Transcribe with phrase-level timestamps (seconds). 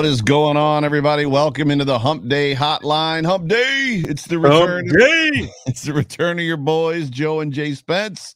[0.00, 1.26] what is going on, everybody?
[1.26, 3.26] Welcome into the Hump Day Hotline.
[3.26, 4.02] Hump Day.
[4.08, 4.88] It's the return.
[4.88, 5.52] Hump Day.
[5.66, 8.34] It's the return of your boys, Joe and Jay Spence.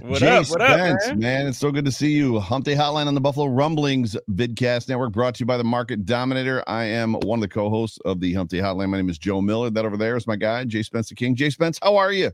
[0.00, 0.50] What Jay up?
[0.50, 1.46] What up, Spence, man?
[1.46, 2.40] It's so good to see you.
[2.40, 6.04] Hump Day Hotline on the Buffalo Rumblings Vidcast Network, brought to you by the Market
[6.04, 6.64] Dominator.
[6.66, 8.88] I am one of the co-hosts of the Hump Day Hotline.
[8.88, 9.70] My name is Joe Miller.
[9.70, 11.36] That over there is my guy, Jay Spence the King.
[11.36, 12.32] Jay Spence, how are you?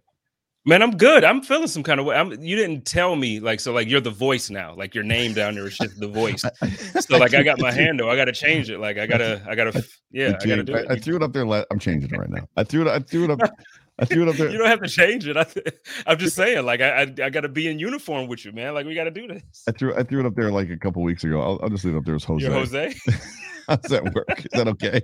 [0.66, 1.24] Man, I'm good.
[1.24, 2.16] I'm feeling some kind of way.
[2.16, 4.74] I'm, you didn't tell me, like, so, like, you're the voice now.
[4.74, 6.42] Like, your name down there is just the voice.
[7.00, 8.08] So, like, I got my handle.
[8.08, 8.78] I got to change it.
[8.78, 10.86] Like, I gotta, I gotta, yeah, I gotta do it.
[10.88, 11.44] I, I threw it up there.
[11.70, 12.48] I'm changing it right now.
[12.56, 12.88] I threw it.
[12.88, 13.40] I threw it up.
[13.98, 14.50] I threw it up there.
[14.50, 15.36] You don't have to change it.
[15.36, 15.46] I,
[16.06, 18.74] I'm just saying, like, I, I, I got to be in uniform with you, man.
[18.74, 19.62] Like, we got to do this.
[19.68, 19.94] I threw.
[19.96, 21.40] I threw it up there like a couple weeks ago.
[21.40, 22.44] I'll, I'll just leave it up there as Jose.
[22.44, 22.94] You're Jose.
[23.68, 24.40] How does that work?
[24.40, 25.00] Is that okay?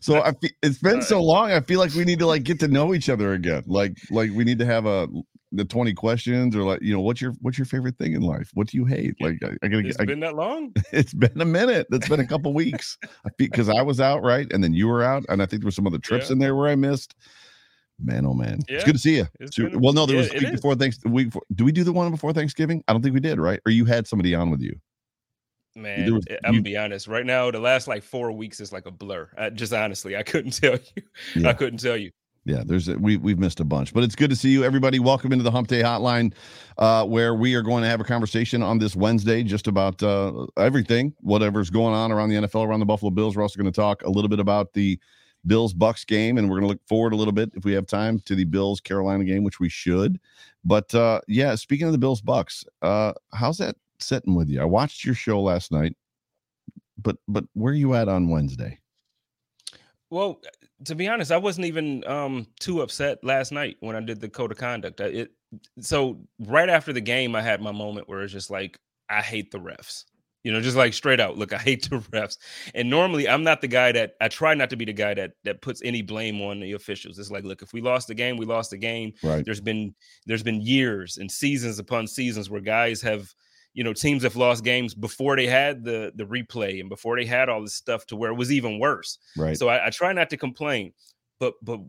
[0.00, 1.52] So I fe- it's been so uh, long.
[1.52, 3.62] I feel like we need to like get to know each other again.
[3.66, 5.06] Like like we need to have a
[5.52, 8.50] the 20 questions or like you know what's your what's your favorite thing in life?
[8.54, 9.14] What do you hate?
[9.20, 10.72] Like I, I gotta It's I, been that long.
[10.92, 11.86] it's been a minute.
[11.92, 12.98] It's been a couple weeks.
[13.24, 15.68] I because I was out right, and then you were out, and I think there
[15.68, 16.32] were some other trips Yeah.
[16.32, 17.14] in there where I missed.
[18.00, 19.26] Man, oh man, it's good to see you.
[19.50, 20.50] So- well, no, there yeah, was it week is.
[20.60, 20.98] before thanks.
[20.98, 22.82] The week before, do we do the one before Thanksgiving?
[22.88, 23.60] I don't think we did, right?
[23.66, 24.74] Or you had somebody on with you.
[25.76, 27.06] Man, was- eh, I'm you- gonna be honest.
[27.06, 29.28] Right now, the last like four weeks is like a blur.
[29.38, 31.02] I, just honestly, I couldn't tell you.
[31.36, 31.48] Yeah.
[31.48, 32.10] I couldn't tell you.
[32.46, 34.98] Yeah, there's a, we we've missed a bunch, but it's good to see you, everybody.
[34.98, 36.34] Welcome into the Hump Day Hotline,
[36.76, 40.44] uh, where we are going to have a conversation on this Wednesday just about uh,
[40.58, 43.34] everything, whatever's going on around the NFL, around the Buffalo Bills.
[43.34, 44.98] We're also going to talk a little bit about the
[45.46, 47.86] Bills Bucks game, and we're going to look forward a little bit if we have
[47.86, 50.18] time to the Bills Carolina game, which we should.
[50.64, 54.60] But uh, yeah, speaking of the Bills Bucks, uh, how's that sitting with you?
[54.60, 55.96] I watched your show last night,
[56.98, 58.78] but but where are you at on Wednesday?
[60.10, 60.40] Well,
[60.84, 64.28] to be honest, I wasn't even um too upset last night when I did the
[64.28, 65.00] code of conduct.
[65.00, 65.32] It
[65.80, 68.78] so right after the game, I had my moment where it's just like
[69.08, 70.04] I hate the refs.
[70.44, 72.36] You know, just like straight out, look, I hate the refs.
[72.74, 75.32] And normally, I'm not the guy that I try not to be the guy that
[75.44, 77.18] that puts any blame on the officials.
[77.18, 79.14] It's like, look, if we lost the game, we lost the game.
[79.22, 79.44] Right.
[79.44, 79.94] There's been
[80.26, 83.26] there's been years and seasons upon seasons where guys have
[83.72, 87.24] you know teams have lost games before they had the the replay and before they
[87.24, 89.56] had all this stuff to where it was even worse Right.
[89.58, 90.92] so I, I try not to complain,
[91.40, 91.80] but but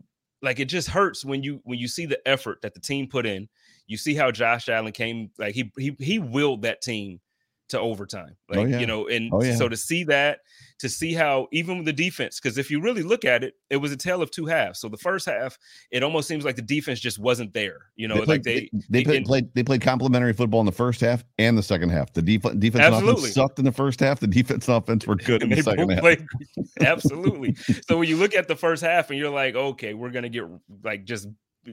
[0.42, 3.26] like it just hurts when you when you see the effort that the team put
[3.26, 3.48] in.
[3.86, 7.20] You see how Josh Allen came like he he he willed that team
[7.68, 8.36] to overtime.
[8.52, 8.78] Oh, yeah.
[8.78, 9.56] you know, and Oh, yeah.
[9.56, 10.38] so to see that,
[10.78, 13.78] to see how even with the defense, because if you really look at it, it
[13.78, 14.78] was a tale of two halves.
[14.78, 15.58] So the first half,
[15.90, 17.78] it almost seems like the defense just wasn't there.
[17.96, 20.60] You know, they like played, they they, they played, and- played they played complementary football
[20.60, 22.12] in the first half and the second half.
[22.12, 23.30] The def- defense Absolutely.
[23.30, 24.20] sucked in the first half.
[24.20, 26.00] The defense and offense were good in the second half.
[26.00, 26.24] played
[26.82, 27.54] absolutely.
[27.88, 30.44] so when you look at the first half and you're like, okay, we're gonna get
[30.84, 31.26] like just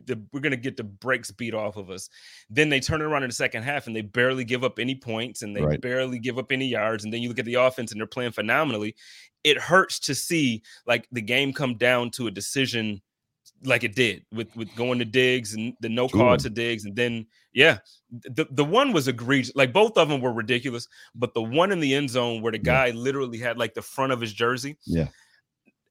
[0.05, 2.09] the, we're gonna get the brakes beat off of us.
[2.49, 4.95] Then they turn it around in the second half and they barely give up any
[4.95, 5.81] points and they Right.
[5.81, 7.03] barely give up any yards.
[7.03, 8.95] And then you look at the offense and they're playing phenomenally.
[9.43, 13.01] It hurts to see like the game come down to a decision
[13.65, 16.95] like it did with with going to Diggs and the no call to Diggs and
[16.97, 17.77] then yeah
[18.09, 21.79] the the one was egregious like both of them were ridiculous but the one in
[21.79, 22.63] the end zone where the Yeah.
[22.63, 25.07] guy literally had like the front of his jersey Yeah.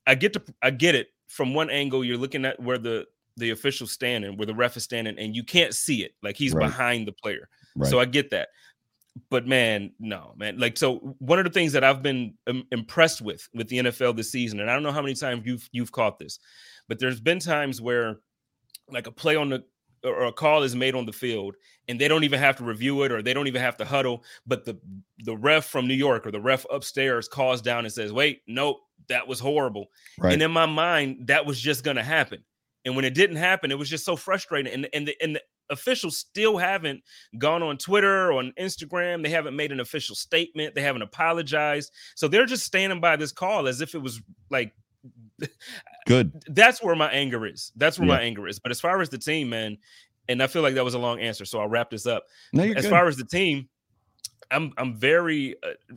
[0.06, 3.06] I get to I get it from one angle you're looking at where the
[3.36, 6.52] the official standing where the ref is standing and you can't see it like he's
[6.54, 6.66] Right.
[6.66, 7.90] behind the player Right.
[7.90, 8.48] so I get that.
[9.30, 10.58] But man, no, man.
[10.58, 14.16] Like so one of the things that I've been um, impressed with with the NFL
[14.16, 16.38] this season and I don't know how many times you've you've caught this.
[16.88, 18.20] But there's been times where
[18.88, 19.64] like a play on the
[20.04, 21.54] or a call is made on the field
[21.88, 24.24] and they don't even have to review it or they don't even have to huddle
[24.46, 24.76] but the
[25.20, 28.80] the ref from New York or the ref upstairs calls down and says wait nope
[29.08, 29.86] that was horrible
[30.18, 30.32] right.
[30.32, 32.42] and in my mind, that was just going to happen.
[32.84, 34.72] And when it didn't happen, it was just so frustrating.
[34.72, 37.02] And and the, and the officials still haven't
[37.38, 39.22] gone on Twitter or on Instagram.
[39.22, 40.74] They haven't made an official statement.
[40.74, 41.92] They haven't apologized.
[42.16, 44.20] So they're just standing by this call as if it was
[44.50, 44.74] like
[46.06, 46.32] Good.
[46.48, 47.72] that's where my anger is.
[47.76, 48.14] That's where Yeah.
[48.16, 48.58] my anger is.
[48.58, 49.78] But as far as the team, man,
[50.28, 52.24] and I feel like that was a long answer, so I'll wrap this up.
[52.52, 52.90] No, you're as good.
[52.90, 53.68] far as the team,
[54.50, 55.94] I'm I'm very, uh,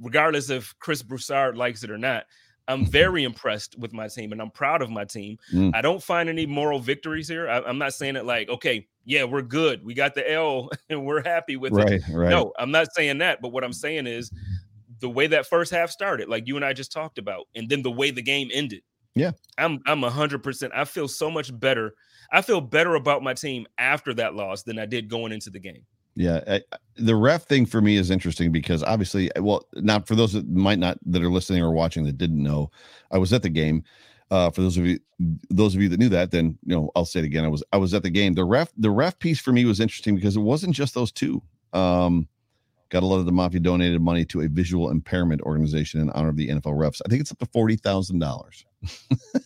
[0.00, 2.24] regardless if Chris Broussard likes it or not,
[2.68, 5.38] I'm very impressed with my team and I'm proud of my team.
[5.52, 5.74] Mm.
[5.74, 7.48] I don't find any moral victories here.
[7.48, 9.82] I, am not saying it like, okay, yeah, we're good.
[9.84, 12.02] We got the L and we're happy with right, it.
[12.12, 12.28] Right.
[12.28, 13.40] No, I'm not saying that.
[13.40, 14.30] But what I'm saying is
[15.00, 17.82] the way that first half started, like you and I just talked about, and then
[17.82, 18.82] the way the game ended.
[19.14, 19.32] Yeah.
[19.56, 20.72] I'm I'm hundred percent.
[20.76, 21.94] I feel so much better.
[22.30, 25.58] I feel better about my team after that loss than I did going into the
[25.58, 25.84] game.
[26.18, 26.62] Yeah, I,
[26.96, 30.80] the ref thing for me is interesting because obviously, well, not for those that might
[30.80, 32.72] not that are listening or watching that didn't know,
[33.12, 33.84] I was at the game.
[34.32, 34.98] Uh, for those of you,
[35.48, 37.44] those of you that knew that, then you know I'll say it again.
[37.44, 38.34] I was I was at the game.
[38.34, 41.40] The ref the ref piece for me was interesting because it wasn't just those two.
[41.72, 42.26] Um,
[42.88, 46.30] got a lot of the mafia donated money to a visual impairment organization in honor
[46.30, 47.00] of the NFL refs.
[47.06, 48.66] I think it's up to forty thousand dollars.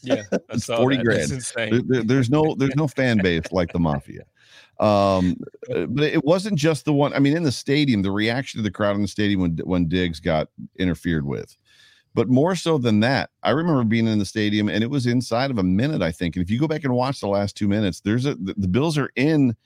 [0.02, 1.04] Yeah, it's forty that.
[1.04, 1.30] grand.
[1.70, 4.22] There, there, there's no there's no fan base like the mafia.
[4.82, 5.36] Um,
[5.72, 7.14] uh, but it wasn't just the one.
[7.14, 9.88] I mean, in the stadium, the reaction to the crowd in the stadium when when
[9.88, 11.56] Diggs got interfered with.
[12.14, 15.50] But more so than that, I remember being in the stadium and it was inside
[15.50, 16.36] of a minute, I think.
[16.36, 18.68] And if you go back and watch the last two minutes, there's a the, the
[18.68, 19.56] Bills are in,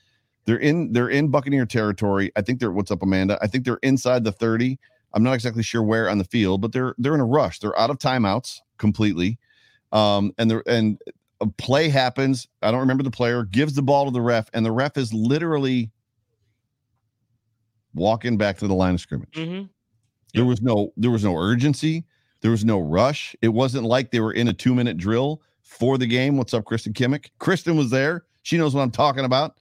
[0.44, 2.30] they're in, they're in Buccaneer territory.
[2.36, 3.38] I think they're what's up, Amanda.
[3.40, 4.78] I think they're inside the 30.
[5.14, 7.58] I'm not exactly sure where on the field, but they're they're in a rush.
[7.58, 9.38] They're out of timeouts completely.
[9.92, 11.00] Um, and they're and
[11.40, 12.48] a play happens.
[12.62, 15.12] I don't remember the player, gives the ball to the ref, and the ref is
[15.12, 15.90] literally
[17.94, 19.32] walking back to the line of scrimmage.
[19.32, 19.66] Mm-hmm.
[20.34, 22.04] There was no there was no urgency.
[22.42, 23.34] There was no rush.
[23.42, 26.36] It wasn't like they were in a two minute drill for the game.
[26.36, 27.30] What's up, Kristen Kimmick?
[27.38, 28.24] Kristen was there.
[28.42, 29.58] She knows what I'm talking about.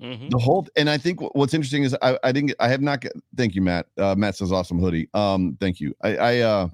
[0.00, 0.30] Mm-hmm.
[0.30, 3.04] The whole and I think what's interesting is I, I didn't I have not
[3.36, 6.68] thank you Matt uh, Matt says awesome hoodie um thank you I I uh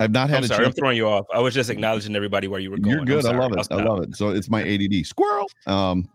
[0.00, 0.74] I've not had I'm a sorry, chance.
[0.74, 1.26] I'm throwing you off.
[1.32, 2.96] I was just acknowledging everybody where you were going.
[2.96, 3.26] You're good.
[3.26, 3.66] I love it.
[3.70, 4.16] I love it.
[4.16, 5.50] So it's my ADD squirrel.
[5.66, 6.08] Um,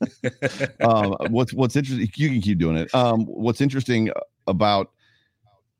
[0.80, 2.08] um, what's what's interesting?
[2.14, 2.94] You can keep doing it.
[2.94, 4.10] Um, what's interesting
[4.46, 4.92] about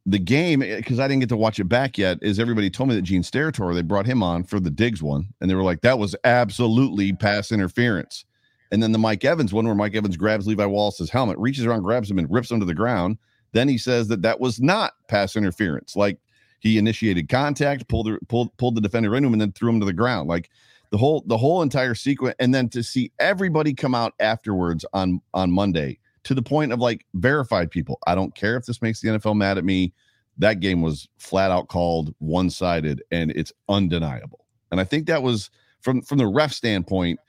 [0.06, 2.96] the game because I didn't get to watch it back yet is everybody told me
[2.96, 5.82] that Gene Steratore they brought him on for the Diggs one, and they were like
[5.82, 8.24] that was absolutely pass interference.
[8.72, 11.82] And then the Mike Evans one where Mike Evans grabs Levi Wallace's helmet, reaches around,
[11.82, 13.18] grabs him, and rips him to the ground.
[13.52, 15.96] Then he says that that was not pass interference.
[15.96, 16.18] Like
[16.60, 19.80] he initiated contact, pulled the pulled pulled the defender into him, and then threw him
[19.80, 20.28] to the ground.
[20.28, 20.50] Like
[20.90, 25.20] the whole the whole entire sequence, and then to see everybody come out afterwards on
[25.34, 27.98] on Monday to the point of like verified people.
[28.06, 29.92] I don't care if this makes the NFL mad at me.
[30.38, 34.44] That game was flat out called one sided, and it's undeniable.
[34.70, 37.20] And I think that was from from the ref standpoint.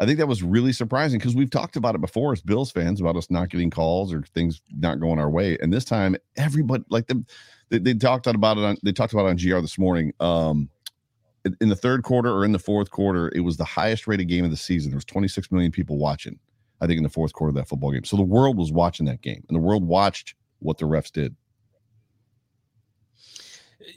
[0.00, 3.00] I think that was really surprising because we've talked about it before as Bills fans
[3.00, 5.56] about us not getting calls or things not going our way.
[5.60, 7.24] And this time, everybody like the
[7.70, 10.12] they, they talked about it on they talked about on GR this morning.
[10.20, 10.68] Um,
[11.60, 14.44] in the third quarter or in the fourth quarter, it was the highest rated game
[14.44, 14.90] of the season.
[14.92, 16.38] There was 26 million people watching.
[16.80, 18.04] I think in the fourth quarter of that football game.
[18.04, 21.36] So the world was watching that game, and the world watched what the refs did.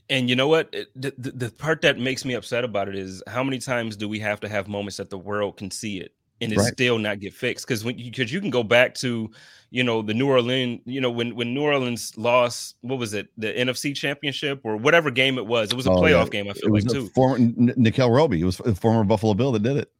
[0.10, 0.72] And you know what?
[0.96, 4.08] The, the, the part that makes me upset about it is how many times do
[4.08, 6.74] we have to have moments that the world can see it and it right.
[6.74, 7.68] still not get fixed?
[7.68, 9.30] Because when because you can go back to
[9.70, 13.30] you know the New Orleans, you know when when New Orleans lost, what was it,
[13.38, 15.72] the NFC Championship or whatever game it was?
[15.72, 16.42] It was a oh, playoff yeah.
[16.42, 16.50] game.
[16.50, 17.08] I feel like too.
[17.10, 19.92] Former Nickell Robey, it was a former Buffalo Bill that did it.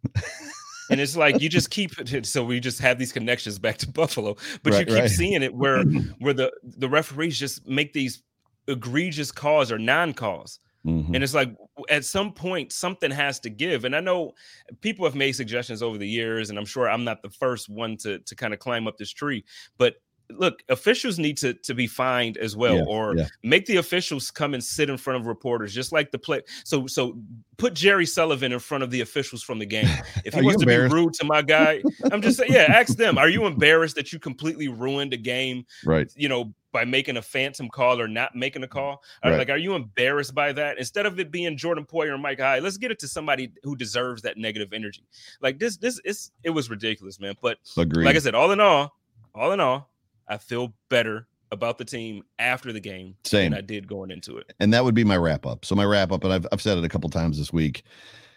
[0.90, 3.90] and it's like you just keep it so we just have these connections back to
[3.92, 5.10] buffalo but right, you keep right.
[5.10, 5.84] seeing it where
[6.20, 8.22] where the the referees just make these
[8.68, 11.16] egregious calls or non-calls Mm-hmm.
[11.16, 11.56] And it's like
[11.90, 13.86] at some point something has to give.
[13.86, 14.34] And I know
[14.82, 17.98] people have made suggestions over the years, and I'm sure I'm not the first one
[17.98, 19.44] to to kind of climb up this tree.
[19.78, 19.96] But
[20.30, 23.28] look, officials need to to be fined as well, yeah, or yeah.
[23.44, 26.42] make the officials come and sit in front of reporters, just like the play.
[26.64, 27.18] So so
[27.58, 29.90] put Jerry Sullivan in front of the officials from the game.
[30.24, 33.18] If he wants to be rude to my guy, I'm just saying, yeah, ask them.
[33.18, 35.66] Are you embarrassed that you completely ruined a game?
[35.84, 36.12] Right.
[36.16, 39.02] You know, by making a phantom call or not making a mm, call?
[39.24, 39.38] Right.
[39.38, 40.78] Like, are you embarrassed by that?
[40.78, 43.78] Instead of it being Jordan Poyer and Micah Hyde, let's get it to somebody who
[43.78, 45.08] deserves that negative energy.
[45.42, 47.36] Like this, this is it was ridiculous, man.
[47.42, 48.04] But Agreed.
[48.04, 48.94] like I said, all in all,
[49.34, 49.90] all in all,
[50.28, 53.52] I feel better about the team after the game Same.
[53.52, 54.52] than I did going into it.
[54.60, 55.64] And that would be my wrap up.
[55.64, 57.84] So my wrap up, and I've I've said it a couple times this week.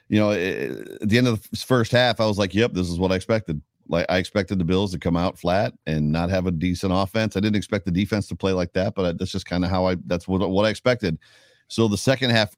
[0.08, 2.74] You know, eh, eh, at the end of the first half, I was like, "Yep,
[2.74, 6.12] this is what I expected." Like I expected the Bills to come out flat and
[6.12, 7.36] not have a decent offense.
[7.36, 9.86] I didn't expect the defense to play like that, but that's just kind of how
[9.86, 11.18] I that's what what I expected.
[11.68, 12.56] So the second half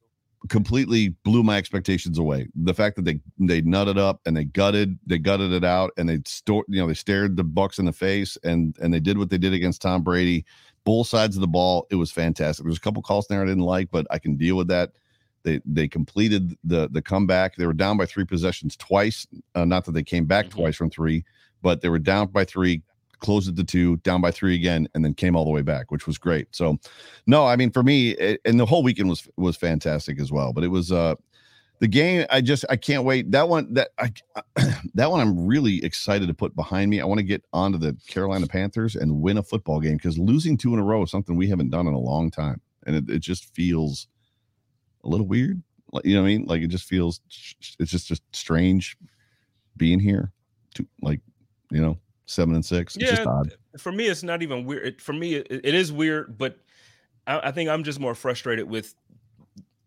[0.49, 2.49] completely blew my expectations away.
[2.55, 6.09] The fact that they they nutted up and they gutted they gutted it out and
[6.09, 9.19] they stored you know they stared the Bucks in the face and and they did
[9.19, 10.45] what they did against Tom Brady.
[10.85, 12.65] Both sides of the ball, it was fantastic.
[12.65, 14.93] There's a couple calls there I didn't like, but I can deal with that.
[15.43, 17.57] They they completed the the comeback.
[17.57, 19.27] They were down by three possessions twice.
[19.55, 20.61] Uh, not that they came back mm-hmm.
[20.61, 21.25] twice from three,
[21.63, 22.83] but they were down by three.
[23.21, 25.91] closed it to two, down by three again, and then came all the way back,
[25.91, 26.49] which was great.
[26.53, 26.79] So,
[27.27, 30.53] no, I mean for me, it, and the whole weekend was was fantastic as well.
[30.53, 31.15] But it was uh
[31.81, 32.27] the game.
[32.31, 33.31] I just I can't wait.
[33.33, 34.13] That one that I
[34.95, 37.01] that one I'm really excited to put behind me.
[37.01, 40.57] I want to get onto the Carolina Panthers and win a football game because losing
[40.57, 43.11] two in a row is something we haven't done in a long time, and it,
[43.11, 44.07] it just feels
[45.05, 45.63] a little weird.
[46.05, 46.45] You know what I mean?
[46.47, 47.21] Like it just feels
[47.79, 48.97] it's just just strange
[49.77, 50.33] being here.
[50.75, 51.21] To like
[51.71, 52.97] you know seven and six.
[52.97, 53.43] It's yeah,
[53.79, 54.87] for me, it's not even weird.
[54.87, 56.59] It, for me, it, it is weird, but
[57.27, 58.95] I, I, think I'm just more frustrated with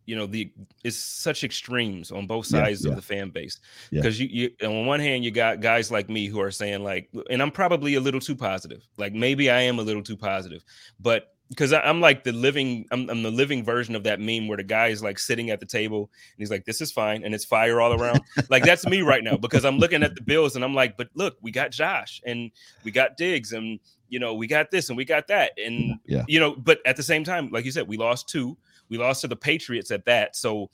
[0.05, 0.51] you know the
[0.83, 2.91] it's such extremes on both sides yeah, yeah.
[2.91, 4.27] of the fan base because yeah.
[4.29, 7.41] you, you on one hand you got guys like me who are saying like and
[7.41, 10.63] i'm probably a little too positive like maybe i am a little too positive
[10.99, 14.57] but because I'm like the living, I'm, I'm, the living version of that meme where
[14.57, 17.33] the guy is like sitting at the table and he's like, "This is fine," and
[17.35, 18.21] it's fire all around.
[18.49, 21.09] like that's me right now because I'm looking at the Bills and I'm like, "But
[21.13, 22.51] look, we got Josh and
[22.83, 26.23] we got Diggs and you know we got this and we got that and yeah.
[26.27, 28.57] you know." But at the same time, like you said, we lost two.
[28.89, 30.35] We lost to the Patriots at that.
[30.35, 30.69] So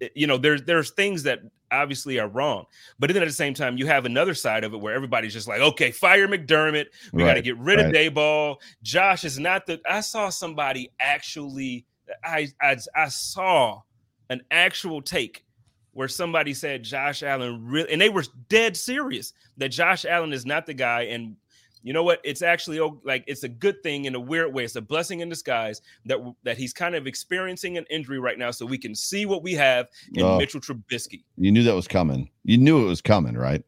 [0.00, 2.66] Eh, you know there's there's things that obviously are wrong.
[2.98, 5.48] But then at the same time you have another side of it where everybody's just
[5.48, 6.86] like okay fire mcdermott.
[7.12, 7.86] We right, got to get rid right.
[7.86, 11.84] of daboll josh is not the i saw somebody actually
[12.24, 13.82] I, I i saw
[14.30, 15.44] an actual take
[15.92, 20.46] where somebody said josh allen really and they were dead serious that josh allen is
[20.46, 21.36] not the guy and
[21.82, 22.20] you know what?
[22.24, 24.64] It's actually oh, like it's a good thing in a weird way.
[24.64, 28.50] It's a blessing in disguise that that he's kind of experiencing an injury right now,
[28.50, 31.24] so we can see what we have in Mitchell Trubisky.
[31.36, 32.30] You knew that was coming.
[32.44, 33.62] You knew it was coming, right?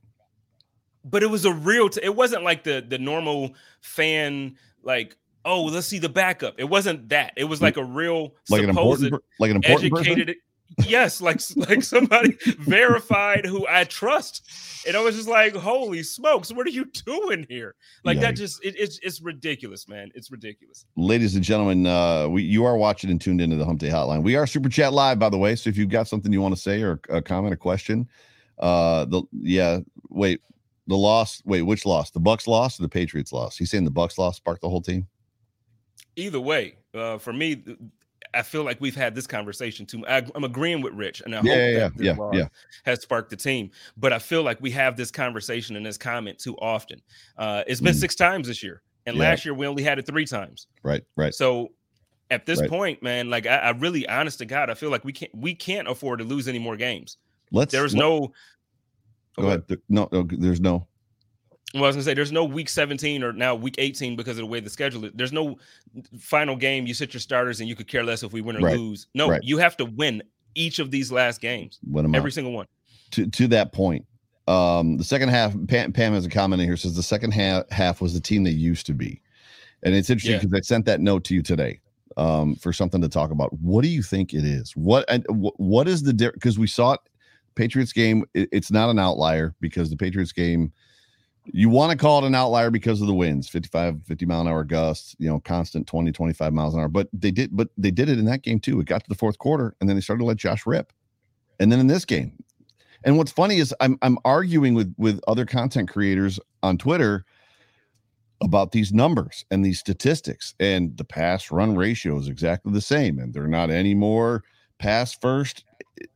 [1.05, 1.89] But it was a real.
[1.89, 6.55] T- it wasn't like the the normal fan like oh let's see the backup.
[6.59, 7.33] It wasn't that.
[7.37, 10.27] It was like a real like an important like an important educated.
[10.29, 10.41] Person?
[10.87, 14.49] Yes, like like somebody verified who I trust,
[14.87, 17.75] and I was just like, "Holy smokes, what are you doing here?"
[18.05, 18.23] Like yeah.
[18.23, 20.11] that just it, it's it's ridiculous, man.
[20.15, 20.85] It's ridiculous.
[20.97, 24.23] Ladies and gentlemen, uh, we you are watching and tuned into the Hump Day Hotline.
[24.23, 25.57] We are Super Chat live, by the way.
[25.57, 28.09] So if you've got something you want to say or a comment, a question,
[28.59, 30.41] uh, the yeah, wait,
[30.87, 31.43] the loss.
[31.45, 32.11] Wait, which loss?
[32.11, 33.57] The Bucks loss or the Patriots loss?
[33.57, 35.07] He's saying the Bucks loss sparked the whole team.
[36.17, 37.63] Either way, uh, for me,
[38.35, 40.07] I feel like we've had this conversation too.
[40.07, 42.49] I, am agreeing with Rich, and I yeah, hope that yeah, yeah, yeah,
[42.85, 43.71] has sparked the team.
[43.97, 47.01] But I feel like we have this conversation and this comment too often.
[47.37, 47.99] Uh, it's been mm.
[47.99, 50.67] six times this year, and last year we only had it three times.
[50.83, 51.35] Right, right.
[51.35, 51.71] So
[52.31, 52.71] at this right.
[52.71, 55.55] point, man, like I, I, really, honest to God, I feel like we can't we
[55.55, 57.17] can't afford to lose any more games.
[57.53, 57.73] Let's.
[57.73, 58.33] There's let, no.
[59.39, 59.63] Go ahead.
[59.89, 60.87] No, no, there's no
[61.75, 64.43] well, I was gonna say there's no week 17 or now week 18 because of
[64.43, 65.13] the way the schedule is.
[65.15, 65.57] There's no
[66.19, 66.87] final game.
[66.87, 68.77] You sit your starters and you could care less if we win or right.
[68.77, 69.07] lose.
[69.15, 69.43] No, right.
[69.43, 70.23] you have to win
[70.57, 71.79] each of these last games.
[71.89, 72.67] Win every single one.
[73.13, 74.05] To to that point,
[74.49, 75.55] um, the second half.
[75.69, 78.43] Pam, Pam has a comment in here says the second half half was the team
[78.43, 79.21] they used to be,
[79.85, 80.59] and it's interesting because yeah.
[80.59, 81.81] I sent that note to you today
[82.17, 83.53] um, for something to talk about.
[83.61, 84.73] What do you think it is?
[84.77, 86.35] What and what is the difference?
[86.35, 87.01] Because we saw it,
[87.55, 88.25] Patriots game.
[88.35, 90.73] It, it's not an outlier because the Patriots game
[91.47, 94.49] you want to call it an outlier because of the winds 55 50 mile an
[94.49, 97.91] hour gusts you know constant 20 25 miles an hour but they did but they
[97.91, 98.79] did it in that game too.
[98.81, 100.93] It got to the fourth quarter and then they started to let josh rip.
[101.59, 102.43] And then in this game
[103.05, 107.25] and what's funny is i'm i'm arguing with with other content creators on twitter
[108.43, 113.19] about these numbers and these statistics and the pass run ratio is exactly the same
[113.19, 114.43] and they're not any more
[114.79, 115.65] pass first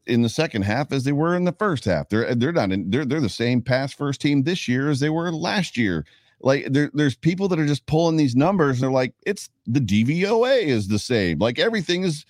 [0.06, 2.08] in the second half as they were in the first half.
[2.08, 5.10] They're they're not in, they're they're the same pass first team this year as they
[5.10, 6.04] were last year.
[6.40, 8.80] Like there, there's people that are just pulling these numbers.
[8.80, 11.38] they're like, it's the DVOA is the same.
[11.38, 12.24] Like everything is.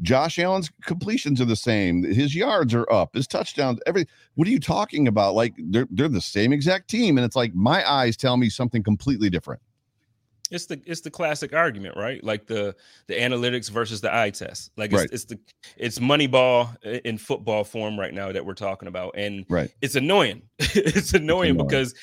[0.00, 2.04] Josh Allen's completions are the same.
[2.04, 3.16] His yards are up.
[3.16, 3.80] His touchdowns.
[3.84, 4.06] Every.
[4.36, 5.34] What are you talking about?
[5.34, 8.84] Like they're they're the same exact team, and it's like my eyes tell me something
[8.84, 9.60] completely different
[10.50, 12.22] it's the it's the classic argument, right?
[12.22, 12.74] Like the
[13.06, 14.70] the analytics versus the eye test.
[14.76, 15.10] Like it's, right.
[15.12, 15.38] it's the
[15.76, 20.42] it's Moneyball in football form right now that we're talking about, and right, it's annoying.
[20.58, 21.94] it's annoying it's because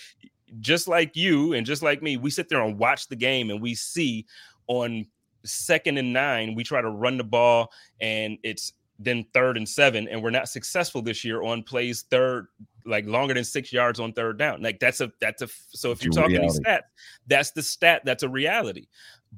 [0.59, 3.61] just like you and just like me, we sit there and watch the game, and
[3.61, 4.25] we see
[4.67, 5.05] on
[5.43, 10.07] second and nine, we try to run the ball, and it's then third and seven,
[10.07, 12.47] and we're not successful this year on plays third
[12.85, 14.61] like longer than six yards on third down.
[14.61, 16.83] Like that's a that's a so if you're talking these stats,
[17.27, 18.87] that's the stat that's a reality.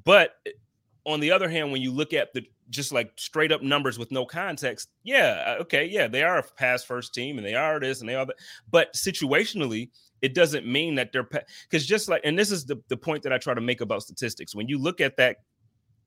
[0.04, 0.50] But eh,
[1.04, 4.12] on the other hand, when you look at the just like straight up numbers with
[4.12, 7.80] no context, yeah, uh, okay, yeah, they are a pass first team and they are
[7.80, 8.36] this and they are that.
[8.70, 9.88] But situationally,
[10.20, 11.28] it doesn't mean that they're
[11.68, 14.02] because just like and this is the, the point that I try to make about
[14.02, 14.54] statistics.
[14.54, 15.38] When you look at that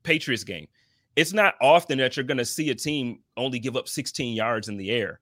[0.04, 0.68] Patriots game,
[1.16, 4.70] it's not often that you're going to see a team only give up 16 yards
[4.70, 5.20] in the air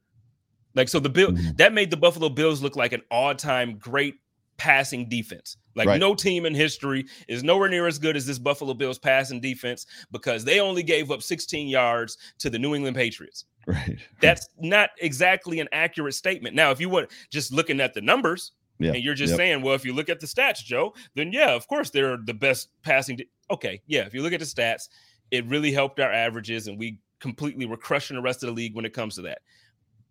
[0.75, 1.51] like so, the bill mm-hmm.
[1.58, 4.15] that made the Buffalo Bills look like an all-time great
[4.58, 5.58] passing defense.
[5.75, 6.00] Like right.
[6.00, 9.86] no team in history is nowhere near as good as this Buffalo Bills passing defense
[10.12, 13.46] because they only gave up 16 yards to the New England Patriots.
[13.67, 14.00] Right.
[14.19, 16.55] That's not exactly an accurate statement.
[16.55, 18.93] Now, if you want just looking at the numbers, yeah.
[18.93, 19.38] and you're just yep.
[19.38, 22.34] saying, well, if you look at the stats, Joe, then yeah, of course they're the
[22.34, 23.17] best passing.
[23.17, 24.88] De- okay, yeah, if you look at the stats,
[25.32, 28.76] it really helped our averages, and we completely were crushing the rest of the league
[28.76, 29.40] when it comes to that.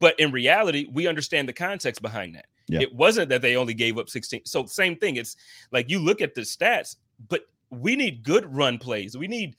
[0.00, 2.46] But in reality, we understand the context behind that.
[2.68, 2.80] Yeah.
[2.80, 4.42] It wasn't that they only gave up 16.
[4.44, 5.16] So same thing.
[5.16, 5.36] It's
[5.72, 6.96] like you look at the stats,
[7.28, 9.16] but we need good run plays.
[9.16, 9.56] We need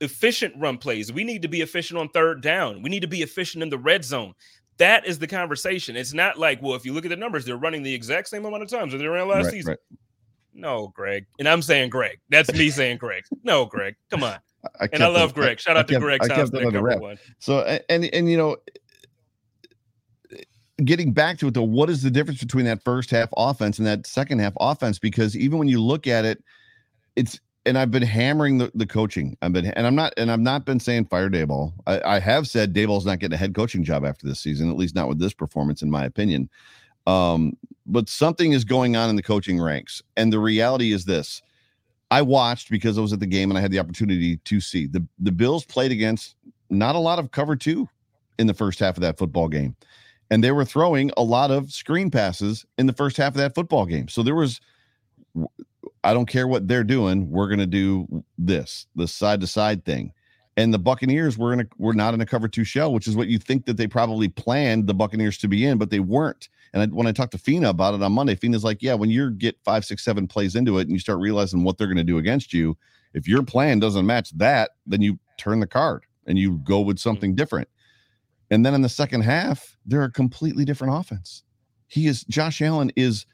[0.00, 1.12] efficient run plays.
[1.12, 2.82] We need to be efficient on third down.
[2.82, 4.34] We need to be efficient in the red zone.
[4.78, 5.96] That is the conversation.
[5.96, 8.44] It's not like, well, if you look at the numbers, they're running the exact same
[8.44, 9.70] amount of times that they ran last right, season.
[9.70, 9.98] Right.
[10.52, 11.26] No, Greg.
[11.38, 12.20] And I'm saying Greg.
[12.28, 13.24] That's me saying Greg.
[13.42, 13.96] No, Greg.
[14.10, 14.38] Come on.
[14.80, 15.60] I and I love Greg.
[15.60, 16.20] Shout out to Greg.
[16.22, 17.00] I kept on the rep.
[17.00, 17.18] One.
[17.38, 18.56] So and and you know,
[20.84, 23.86] getting back to it though, what is the difference between that first half offense and
[23.86, 24.98] that second half offense?
[24.98, 26.42] Because even when you look at it,
[27.16, 29.36] it's and I've been hammering the, the coaching.
[29.42, 31.72] I've been and I'm not and I've not been saying fire Daboll.
[31.86, 34.76] I, I have said Daboll's not getting a head coaching job after this season, at
[34.76, 36.50] least not with this performance, in my opinion.
[37.06, 37.56] Um,
[37.86, 41.42] but something is going on in the coaching ranks, and the reality is this.
[42.14, 44.86] I watched because I was at the game and I had the opportunity to see
[44.86, 46.36] the the Bills played against
[46.70, 47.88] not a lot of cover two
[48.38, 49.76] in the first half of that football game
[50.30, 53.54] and they were throwing a lot of screen passes in the first half of that
[53.54, 54.08] football game.
[54.08, 54.60] So there was
[56.02, 59.84] I don't care what they're doing, we're going to do this, the side to side
[59.84, 60.12] thing.
[60.56, 63.16] And the Buccaneers were in a were not in a cover two shell, which is
[63.16, 66.48] what you think that they probably planned the Buccaneers to be in, but they weren't.
[66.74, 69.08] And I, when I talked to Fina about it on Monday, Fina's like, "Yeah, when
[69.08, 71.96] you get five, six, seven plays into it, and you start realizing what they're going
[71.96, 72.76] to do against you,
[73.14, 76.96] if your plan doesn't match that, then you turn the card and you go with
[76.96, 77.08] mm-hmm.
[77.08, 77.68] something different."
[78.50, 81.44] And then in the second half, they're a completely different offense.
[81.86, 83.24] He is Josh Allen is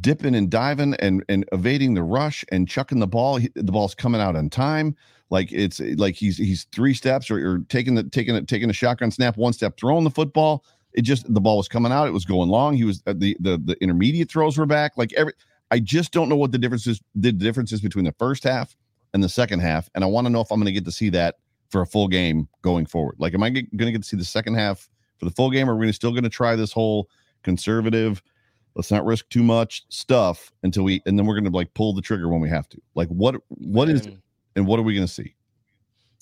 [0.00, 3.38] dipping and diving and and evading the rush and chucking the ball.
[3.38, 4.94] He, the ball's coming out on time.
[5.30, 8.72] Like it's like he's he's three steps or, or taking the taking it taking a
[8.72, 10.64] shotgun snap, one step throwing the football.
[10.98, 12.08] It just the ball was coming out.
[12.08, 12.74] It was going long.
[12.74, 14.96] He was uh, the the the intermediate throws were back.
[14.96, 15.32] Like every
[15.70, 18.76] I just don't know what the difference is the differences between the first half
[19.14, 19.88] and the second half.
[19.94, 21.36] And I want to know if I'm going to get to see that
[21.70, 23.16] for a full game going forward.
[23.18, 25.68] Like, am I going to get to see the second half for the full game,
[25.68, 27.08] or are we still going to try this whole
[27.42, 28.22] conservative?
[28.74, 31.92] Let's not risk too much stuff until we, and then we're going to like pull
[31.92, 32.80] the trigger when we have to.
[32.94, 34.08] Like, what what is,
[34.56, 35.34] and what are we going to see?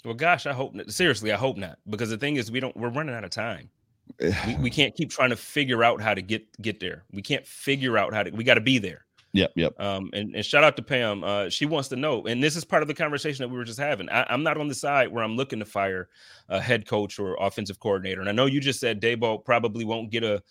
[0.05, 0.91] Well, gosh, I hope not.
[0.91, 2.77] seriously, I hope not, because the thing is, we don't.
[2.77, 3.71] We're running out of time.
[4.21, 7.05] We, we can't keep trying to figure out how to get get there.
[7.13, 8.31] We can't figure out how to.
[8.31, 9.07] We got to be there.
[9.33, 9.79] Yep, yep.
[9.79, 11.23] Um, and, and shout out to Pam.
[11.23, 13.65] Uh, she wants to know, and this is part of the conversation that we were
[13.65, 14.09] just having.
[14.09, 16.09] I, am not on the side where I'm looking to fire
[16.49, 18.21] a head coach or offensive coordinator.
[18.21, 20.43] And I know you just said Daboll probably won't get a,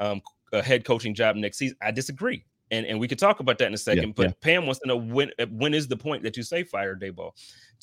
[0.00, 0.20] um,
[0.52, 1.76] a head coaching job next season.
[1.80, 4.08] I disagree, and and we could talk about that in a second.
[4.08, 4.32] Yeah, but yeah.
[4.40, 7.32] Pam wants to know when uh, when is the point that you say fire Daboll?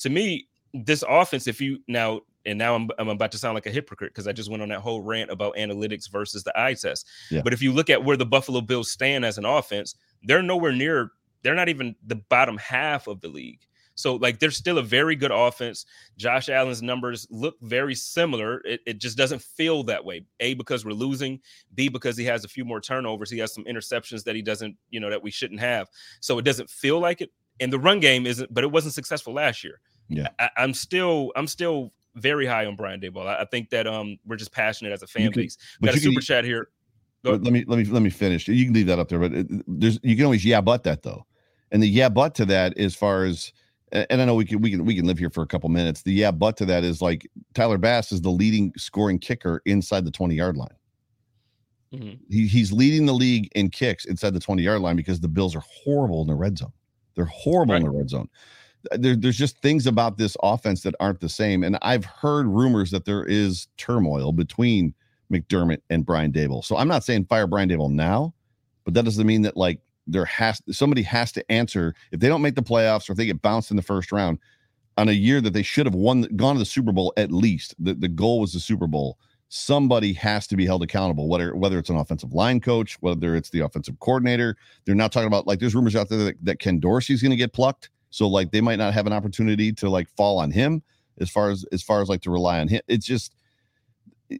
[0.00, 3.66] To me, this offense, if you now and now I'm, I'm about to sound like
[3.66, 6.74] a hypocrite because I just went on that whole rant about analytics versus the eye
[6.74, 7.06] test.
[7.30, 7.42] Yeah.
[7.42, 10.72] But if you look at where the Buffalo Bills stand as an offense, they're nowhere
[10.72, 13.60] near, they're not even the bottom half of the league.
[14.00, 15.84] So, like, they're still a very good offense.
[16.16, 18.62] Josh Allen's numbers look very similar.
[18.64, 20.24] It, it just doesn't feel that way.
[20.40, 21.38] A, because we're losing.
[21.74, 23.30] B, because he has a few more turnovers.
[23.30, 25.88] He has some interceptions that he doesn't, you know, that we shouldn't have.
[26.20, 27.30] So it doesn't feel like it.
[27.60, 29.80] And the run game isn't, but it wasn't successful last year.
[30.08, 30.28] Yeah.
[30.38, 33.26] I, am still, I'm still very high on Brian Daboll.
[33.26, 35.56] I, I, think that um we're just passionate as a fan can, base.
[35.80, 36.68] We got a super can, chat here.
[37.22, 38.48] Let me let me let me finish.
[38.48, 39.32] You can leave that up there, but
[39.66, 41.26] there's you can always yeah but that though,
[41.70, 43.52] and the yeah but to that as far as
[43.92, 46.02] and I know we can we can we can live here for a couple minutes.
[46.02, 50.04] The yeah but to that is like Tyler Bass is the leading scoring kicker inside
[50.04, 50.68] the 20 yard line.
[51.94, 52.22] Mm-hmm.
[52.30, 55.56] He, he's leading the league in kicks inside the 20 yard line because the Bills
[55.56, 56.72] are horrible in the red zone.
[57.16, 57.82] They're horrible right.
[57.82, 58.28] in the red zone.
[58.92, 61.62] There, there's just things about this offense that aren't the same.
[61.62, 64.94] And I've heard rumors that there is turmoil between
[65.30, 66.64] McDermott and Brian Daboll.
[66.64, 68.34] So I'm not saying fire Brian Daboll now,
[68.84, 72.42] but that doesn't mean that like there has somebody has to answer if they don't
[72.42, 74.38] make the playoffs or if they get bounced in the first round
[74.98, 77.74] on a year that they should have won gone to the Super Bowl at least.
[77.78, 79.18] The, the goal was the Super Bowl.
[79.48, 83.50] Somebody has to be held accountable, whether whether it's an offensive line coach, whether it's
[83.50, 84.56] the offensive coordinator.
[84.84, 87.36] They're not talking about like there's rumors out there that, that Ken Dorsey's going to
[87.36, 87.90] get plucked.
[88.10, 90.82] So like they might not have an opportunity to like fall on him
[91.20, 92.80] as far as as far as like to rely on him.
[92.88, 93.34] It's just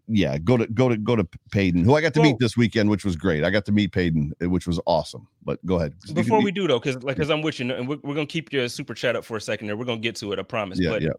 [0.07, 2.57] yeah, go to go to go to Payton, who I got to well, meet this
[2.57, 3.45] weekend, which was great.
[3.45, 5.27] I got to meet Payton, eh, which was awesome.
[5.45, 5.95] But go ahead.
[6.15, 8.27] Before can, we do though, because like because I'm with you, and we're, we're gonna
[8.27, 9.77] keep your super chat up for a second there.
[9.77, 10.79] We're gonna get to it, I promise.
[10.79, 11.11] Yeah, but yeah.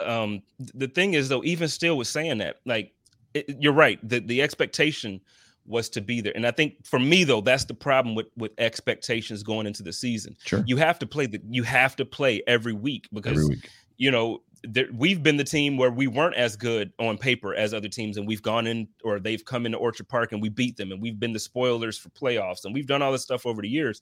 [0.00, 2.92] um the thing is though, even still with saying that, like
[3.34, 5.20] it, you're right, the the expectation
[5.66, 6.32] was to be there.
[6.36, 9.92] And I think for me though, that's the problem with with expectations going into the
[9.92, 10.36] season.
[10.44, 10.62] Sure.
[10.66, 13.70] You have to play the you have to play every week because Every week.
[13.96, 17.74] you know there, we've been the team where we weren't as good on paper as
[17.74, 20.76] other teams and we've gone in or they've come into Orchard Park and we beat
[20.76, 23.60] them and we've been the spoilers for playoffs and we've done all this stuff over
[23.60, 24.00] the years.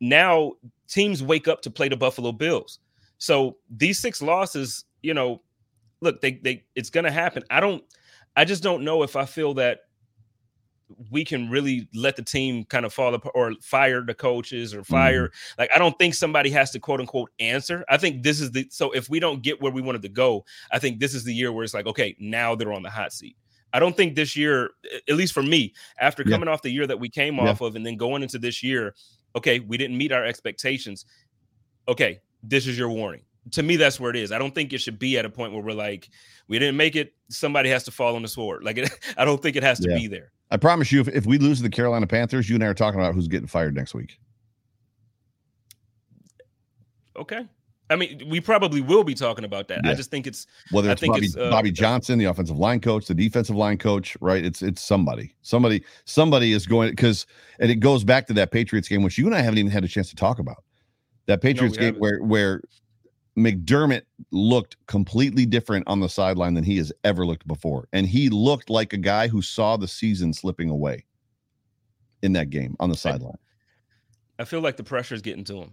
[0.00, 0.52] Now
[0.86, 2.78] teams wake up to play the Buffalo Bills.
[3.18, 5.40] So these six losses, you know,
[6.00, 7.42] look, they they it's going to happen.
[7.50, 7.82] I don't
[8.36, 9.80] I just don't know if I feel that
[11.10, 14.84] we can really let the team kind of fall apart or fire the coaches or
[14.84, 15.28] fire.
[15.28, 15.60] Mm-hmm.
[15.60, 17.84] Like, I don't think somebody has to quote unquote answer.
[17.88, 20.44] I think this is the so if we don't get where we wanted to go,
[20.70, 23.12] I think this is the year where it's like, okay, now they're on the hot
[23.12, 23.36] seat.
[23.72, 24.70] I don't think this year,
[25.08, 26.52] at least for me, after coming yeah.
[26.52, 27.48] off the year that we came yeah.
[27.48, 28.94] off of and then going into this year,
[29.34, 31.06] okay, we didn't meet our expectations.
[31.88, 33.22] Okay, this is your warning.
[33.52, 34.30] To me, that's where it is.
[34.30, 36.10] I don't think it should be at a point where we're like,
[36.48, 37.14] we didn't make it.
[37.28, 38.62] Somebody has to fall on the sword.
[38.62, 39.96] Like, it, I don't think it has to yeah.
[39.96, 40.32] be there.
[40.52, 42.74] I promise you, if, if we lose to the Carolina Panthers, you and I are
[42.74, 44.18] talking about who's getting fired next week.
[47.16, 47.48] Okay.
[47.88, 49.80] I mean, we probably will be talking about that.
[49.82, 49.90] Yeah.
[49.90, 53.06] I just think it's whether it's Bobby, it's, uh, Bobby Johnson, the offensive line coach,
[53.06, 54.44] the defensive line coach, right?
[54.44, 57.26] It's it's somebody, somebody, somebody is going because,
[57.58, 59.84] and it goes back to that Patriots game, which you and I haven't even had
[59.84, 60.64] a chance to talk about.
[61.26, 62.00] That Patriots no, game haven't.
[62.00, 62.62] where where
[63.36, 67.88] McDermott looked completely different on the sideline than he has ever looked before.
[67.92, 71.06] And he looked like a guy who saw the season slipping away
[72.22, 73.38] in that game on the sideline.
[74.38, 75.72] I feel like the pressure is getting to him.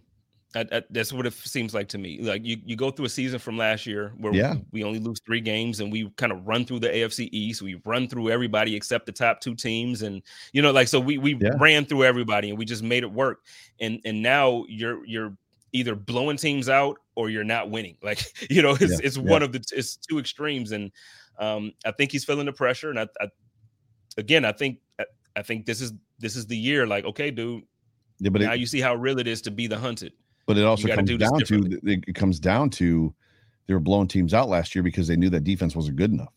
[0.56, 2.20] I, I, that's what it seems like to me.
[2.22, 4.54] Like you, you go through a season from last year where yeah.
[4.54, 7.62] we, we only lose three games and we kind of run through the AFC East.
[7.62, 11.20] We run through everybody except the top two teams, and you know, like so we
[11.20, 11.52] we yeah.
[11.60, 13.42] ran through everybody and we just made it work.
[13.80, 15.38] And and now you're you're
[15.74, 17.98] either blowing teams out or you're not winning.
[18.04, 19.24] Like you know, it's yeah, it's yeah.
[19.24, 20.92] one of the it's two extremes, and
[21.38, 22.90] um, I think he's feeling the pressure.
[22.90, 23.28] And I, I
[24.18, 24.80] again, I think
[25.36, 26.88] I think this is this is the year.
[26.88, 27.64] Like, okay, dude,
[28.20, 30.14] yeah, but now it, you see how real it is to be the hunted.
[30.46, 33.14] But it also comes do down to it comes down to
[33.68, 36.34] they were blowing teams out last year because they knew that defense wasn't good enough.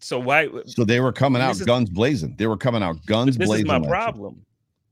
[0.00, 0.48] So why?
[0.66, 2.34] So they were coming out is, guns blazing.
[2.36, 3.66] They were coming out guns this blazing.
[3.66, 4.34] This is my problem.
[4.34, 4.42] Year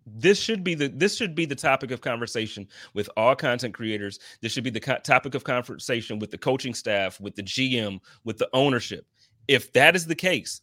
[0.07, 4.19] this should be the this should be the topic of conversation with all content creators.
[4.41, 8.01] This should be the co- topic of conversation with the coaching staff with the gm
[8.25, 9.07] with the ownership.
[9.49, 10.63] If that is the case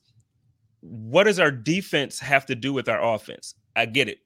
[0.82, 3.56] what does our defense have to do with our offense?
[3.76, 4.20] I get it.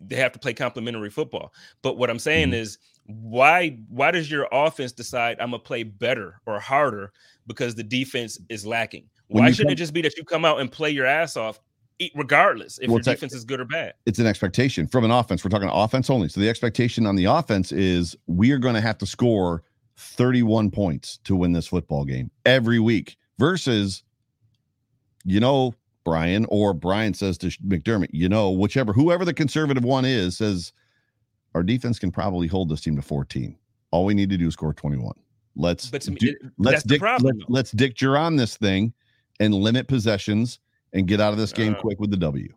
[0.00, 1.52] They have to play complementary football.
[1.82, 2.60] But what i'm saying mm-hmm.
[2.60, 7.12] is why why does your offense decide i'm gonna play better or harder
[7.46, 9.08] because the defense is lacking?
[9.28, 11.60] Why shouldn't come, it just be that you come out and play your ass off
[12.14, 13.94] regardless if well, your defense a, is good or bad.
[14.04, 15.44] It's an expectation from an offense.
[15.44, 16.28] We're talking offense only.
[16.28, 19.62] So the expectation on the offense is we are going to have to score
[19.96, 24.02] 31 points to win this football game every week versus,
[25.24, 30.04] you know, Brian or Brian says to McDermott, you know, whichever, whoever the conservative one
[30.04, 30.72] is, says
[31.54, 33.56] our defense can probably hold this team to 14.
[33.90, 35.12] All we need to do is score 21.
[35.56, 38.92] Let's, but do, it, let's Dick, problem, let, let's Dick Jauron this thing
[39.40, 40.60] and limit possessions
[40.96, 42.48] and get out of this game uh, quick with the W.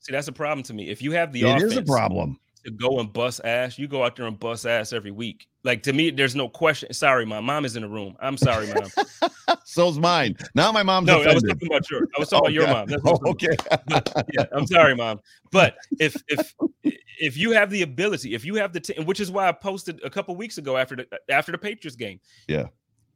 [0.00, 0.88] See, that's a problem to me.
[0.88, 4.02] If you have the it is a problem to go and bust ass, you go
[4.02, 5.46] out there and bust ass every week.
[5.62, 6.92] Like to me, there's no question.
[6.92, 8.16] Sorry, my mom is in the room.
[8.20, 9.58] I'm sorry, mom.
[9.64, 10.36] So's mine.
[10.54, 11.06] Now my mom's.
[11.06, 11.30] No, offended.
[11.30, 12.00] I was talking about your.
[12.16, 13.18] I was talking oh, about your mom.
[13.24, 13.56] oh, okay.
[13.86, 15.20] but, yeah, I'm sorry, mom.
[15.52, 19.30] But if if if you have the ability, if you have the, t- which is
[19.30, 22.18] why I posted a couple weeks ago after the after the Patriots game.
[22.48, 22.68] Yeah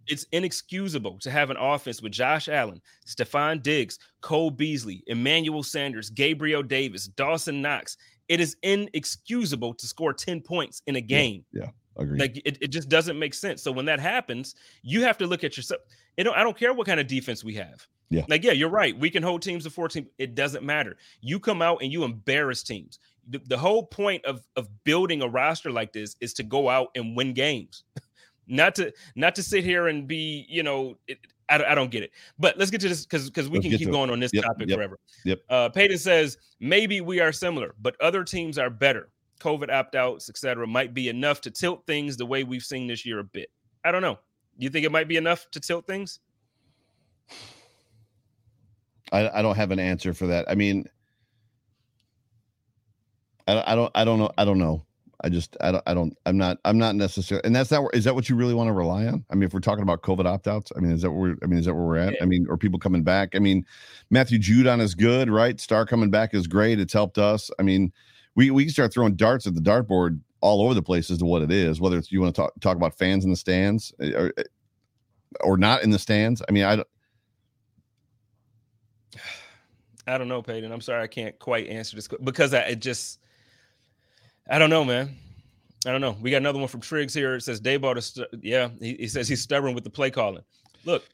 [0.08, 6.10] it's inexcusable to have an offense with Josh Allen, Stefon Diggs, Cole Beasley, Emmanuel Sanders,
[6.10, 7.96] Gabriel Davis, Dawson Knox.
[8.28, 11.44] It is inexcusable to score 10 points in a game.
[11.52, 12.18] Yeah, yeah agree.
[12.18, 13.62] Like it, it just doesn't make sense.
[13.62, 15.80] So when that happens, you have to look at yourself.
[16.16, 17.86] You know, I don't care what kind of defense we have.
[18.08, 18.24] Yeah.
[18.28, 18.96] Like, yeah, you're right.
[18.96, 20.06] We can hold teams to 14.
[20.18, 20.96] It doesn't matter.
[21.20, 22.98] You come out and you embarrass teams.
[23.28, 26.88] The, the whole point of, of building a roster like this is to go out
[26.94, 27.82] and win games.
[28.46, 32.02] not to not to sit here and be you know it, I, I don't get
[32.02, 32.10] it.
[32.38, 34.12] But let's get to this because because we let's can keep going it.
[34.12, 34.98] on this yep, topic yep, forever.
[35.24, 35.40] yep.
[35.48, 39.08] Uh peyton says maybe we are similar but other teams are better.
[39.40, 43.18] Covid opt-outs etc might be enough to tilt things the way we've seen this year
[43.18, 43.50] a bit.
[43.84, 44.18] I don't know.
[44.56, 46.20] You think it might be enough to tilt things?
[49.12, 50.50] I, I don't have an answer for that.
[50.50, 50.88] I mean
[53.48, 54.85] I, I don't i don't know i don't know
[55.22, 58.04] I just I don't I don't I'm not I'm not necessarily and that's not is
[58.04, 59.24] that what you really want to rely on?
[59.30, 61.46] I mean, if we're talking about COVID opt outs, I mean, is that where I
[61.46, 62.14] mean, is that where we're at?
[62.20, 63.34] I mean, are people coming back?
[63.34, 63.64] I mean,
[64.10, 65.58] Matthew Judon is good, right?
[65.60, 66.78] Star coming back is great.
[66.78, 67.50] It's helped us.
[67.58, 67.92] I mean,
[68.34, 71.24] we we can start throwing darts at the dartboard all over the place as to
[71.24, 73.94] what it is, whether it's you want to talk talk about fans in the stands
[74.00, 74.42] eh, or eh,
[75.40, 76.42] or not in the stands.
[76.48, 76.88] I mean, I don't.
[80.08, 80.70] I don't know, Peyton.
[80.70, 83.18] I'm sorry I can't quite answer this because I it just
[84.48, 85.16] I don't know, man.
[85.86, 86.16] I don't know.
[86.20, 87.34] We got another one from Triggs here.
[87.34, 88.02] It says Daboll.
[88.02, 90.42] St- yeah, he, he says he's stubborn with the play calling.
[90.84, 91.04] Look,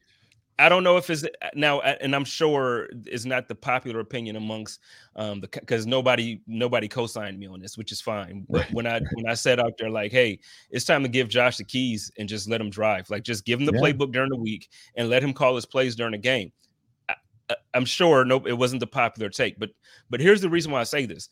[0.59, 4.81] I don't know if it's now, and I'm sure it's not the popular opinion amongst
[5.17, 8.47] um the because nobody nobody co-signed me on this, which is fine.
[8.49, 10.39] But when I when I said out there like, hey,
[10.71, 13.61] it's time to give Josh the keys and just let him drive, like just give
[13.61, 13.81] him the yeah.
[13.81, 16.53] playbook during the week and let him call his plays during the game.
[17.09, 17.15] I,
[17.75, 19.71] I'm sure no, it wasn't the popular take, but
[20.11, 21.29] but here's the reason why I say this: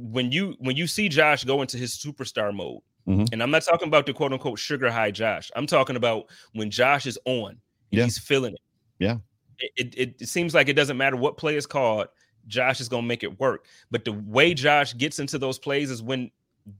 [0.00, 3.24] when you when you see Josh go into his superstar mode, mm-hmm.
[3.32, 5.50] and I'm not talking about the quote unquote sugar high Josh.
[5.54, 7.58] I'm talking about when Josh is on,
[7.90, 8.04] yeah.
[8.04, 8.60] he's feeling it.
[8.98, 9.16] Yeah.
[9.76, 12.08] It, it, it seems like it doesn't matter what play is called,
[12.46, 13.66] Josh is gonna make it work.
[13.90, 16.30] But the way Josh gets into those plays is when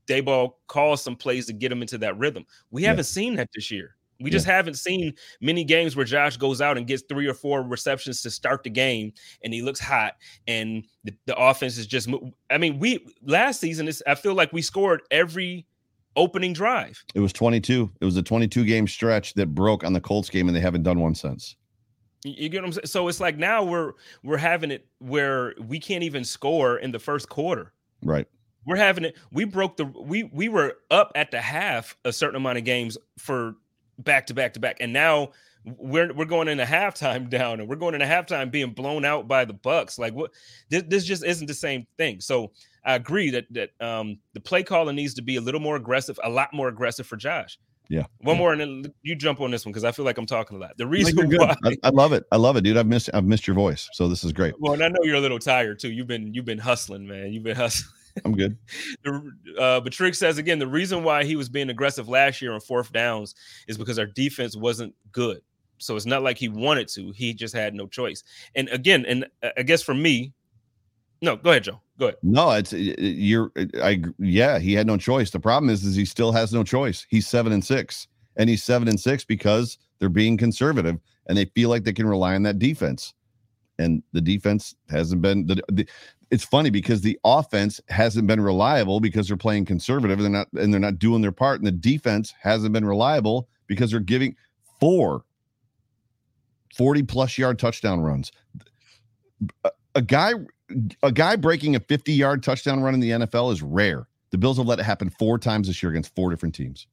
[0.07, 2.47] Daboll calls some plays to get him into that rhythm.
[2.71, 3.97] We haven't seen that this year.
[4.21, 7.63] We just haven't seen many games where Josh goes out and gets three or four
[7.63, 10.15] receptions to start the game and he looks hot
[10.47, 12.09] and the, the offense is just
[12.51, 15.67] I mean, we last season is I feel like we scored every
[16.17, 17.03] opening drive.
[17.15, 17.91] It was 22.
[18.01, 20.83] It was a 22 game stretch that broke on the Colts game and they haven't
[20.83, 21.57] done one since.
[22.25, 22.87] You get what I'm saying?
[22.87, 26.99] So it's like now we're we're having it where we can't even score in the
[26.99, 27.73] first quarter.
[28.03, 28.27] Right.
[28.67, 29.17] We're having it.
[29.33, 32.99] We broke the we we were up at the half a certain amount of games
[33.19, 33.55] for
[34.05, 34.79] back to back to back.
[34.81, 35.31] And now
[35.65, 39.45] we're we're going into halftime down and we're going into halftime being blown out by
[39.45, 39.99] the Bucks.
[39.99, 40.33] Like what
[40.69, 42.21] this, this just isn't the same thing.
[42.21, 42.53] So
[42.85, 46.19] I agree that that um the play calling needs to be a little more aggressive,
[46.23, 47.59] a lot more aggressive for Josh.
[47.91, 48.05] Yeah.
[48.21, 50.57] One more, and then you jump on this one because I feel like I'm talking
[50.57, 50.79] a lot.
[50.79, 52.77] The reason why I, I, love it, I love it, dude.
[52.77, 54.55] I've missed, I've missed your voice, so this is great.
[54.61, 55.91] Well, and I know you're a little tired too.
[55.91, 57.33] You've been, you've been hustling, man.
[57.33, 57.93] You've been hustling.
[58.25, 58.57] I'm good.
[59.59, 62.61] uh, but Trick says again, the reason why he was being aggressive last year on
[62.61, 63.35] fourth downs
[63.69, 65.41] is because our defense wasn't good.
[65.79, 68.23] So it's not like he wanted to; he just had no choice.
[68.55, 70.33] And again, and uh, I guess for me,
[71.23, 71.81] no, go ahead, Joe.
[71.99, 72.19] Go ahead.
[72.23, 73.51] No, it's you're.
[73.83, 75.31] I yeah, he had no choice.
[75.31, 77.07] The problem is, is he still has no choice.
[77.09, 81.45] He's seven and six, and he's seven and six because they're being conservative and they
[81.45, 83.15] feel like they can rely on that defense.
[83.81, 85.89] And the defense hasn't been the, the
[86.31, 90.53] it's funny because the offense hasn't been reliable because they're playing conservative and they're not
[90.53, 94.37] and they're not doing their part and the defense hasn't been reliable because they're giving
[94.79, 95.25] four
[96.77, 98.31] 40 plus yard touchdown runs.
[99.65, 100.35] A, a guy
[101.03, 104.07] a guy breaking a 50 yard touchdown run in the NFL is rare.
[104.31, 106.87] The bills have let it happen four times this year against four different teams.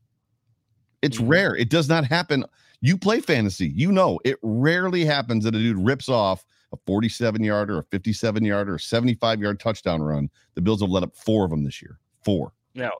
[1.01, 1.27] It's mm-hmm.
[1.27, 1.55] rare.
[1.55, 2.45] It does not happen.
[2.81, 3.67] You play fantasy.
[3.67, 8.43] You know it rarely happens that a dude rips off a 47 yarder, a 57
[8.43, 10.29] yarder, a 75 yard touchdown run.
[10.55, 11.99] The Bills have let up four of them this year.
[12.23, 12.53] Four.
[12.75, 12.91] Now,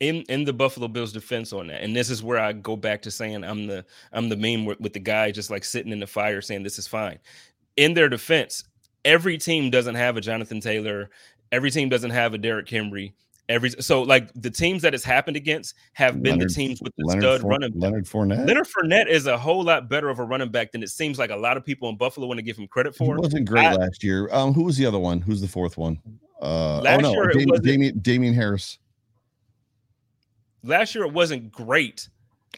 [0.00, 3.02] in in the Buffalo Bills defense on that, and this is where I go back
[3.02, 6.00] to saying I'm the I'm the meme with, with the guy just like sitting in
[6.00, 7.18] the fire saying this is fine.
[7.76, 8.64] In their defense,
[9.04, 11.10] every team doesn't have a Jonathan Taylor.
[11.52, 13.14] Every team doesn't have a Derrick Henry.
[13.50, 16.94] Every so like the teams that it's happened against have been Leonard, the teams with
[16.96, 17.72] the Leonard stud For, running.
[17.74, 18.46] Leonard Fournette.
[18.46, 21.30] Leonard Fournette is a whole lot better of a running back than it seems like
[21.30, 23.16] a lot of people in Buffalo want to give him credit for.
[23.16, 24.32] He wasn't great I, last year.
[24.32, 25.20] Um, who was the other one?
[25.20, 25.98] Who's the fourth one?
[26.40, 28.78] Uh, oh, last oh no, year Damien, Damien, Damien Harris.
[30.62, 32.08] Last year it wasn't great.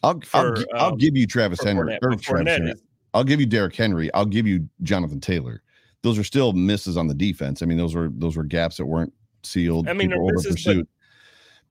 [0.02, 1.98] I'll for, I'll, um, I'll, give you Travis Henry.
[2.02, 2.74] Or Travis Henry.
[3.14, 4.12] I'll give you Derrick Henry.
[4.12, 5.62] I'll give you Jonathan Taylor.
[6.02, 7.62] Those are still misses on the defense.
[7.62, 9.88] I mean, those were those were gaps that weren't sealed.
[9.88, 10.88] I mean, over pursuit.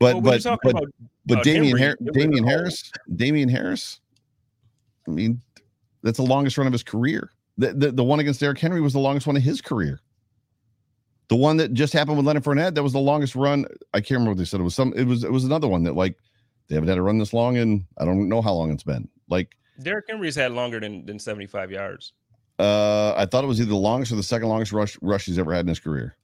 [0.02, 0.88] But well, but but, about,
[1.26, 4.00] but about Damien, Har- Damien Harris, Damien Harris.
[5.08, 5.42] I mean,
[6.02, 7.32] that's the longest run of his career.
[7.60, 10.00] The, the the one against Derrick Henry was the longest one of his career.
[11.28, 13.66] The one that just happened with Leonard Fournette, that was the longest run.
[13.94, 14.60] I can't remember what they said.
[14.60, 14.92] It was some.
[14.96, 16.18] It was it was another one that like
[16.68, 19.08] they haven't had a run this long, and I don't know how long it's been.
[19.30, 22.14] Like Derrick Henry's had longer than than seventy five yards.
[22.58, 25.38] Uh, I thought it was either the longest or the second longest rush rush he's
[25.38, 26.18] ever had in his career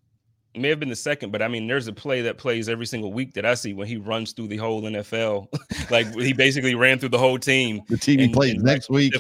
[0.60, 3.14] may have been the second, but I mean, there's a play that plays every single
[3.14, 5.48] week that I see when he runs through the whole NFL.
[5.92, 7.82] like he basically ran through the whole team.
[7.88, 9.14] The TV and, plays and next week.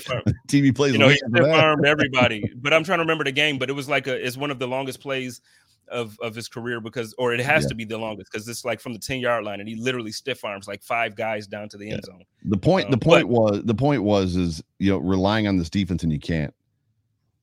[0.48, 0.94] TV plays.
[0.94, 2.44] You know, he armed everybody.
[2.56, 3.58] but I'm trying to remember the game.
[3.58, 5.42] But it was like a, it's one of the longest plays
[5.90, 7.70] of of his career because, or it has yeah.
[7.70, 10.12] to be the longest because it's like from the 10 yard line and he literally
[10.12, 12.14] stiff arms like five guys down to the end yeah.
[12.14, 12.24] zone.
[12.44, 15.58] The point, um, the point but, was, the point was, is you know, relying on
[15.58, 16.54] this defense and you can't.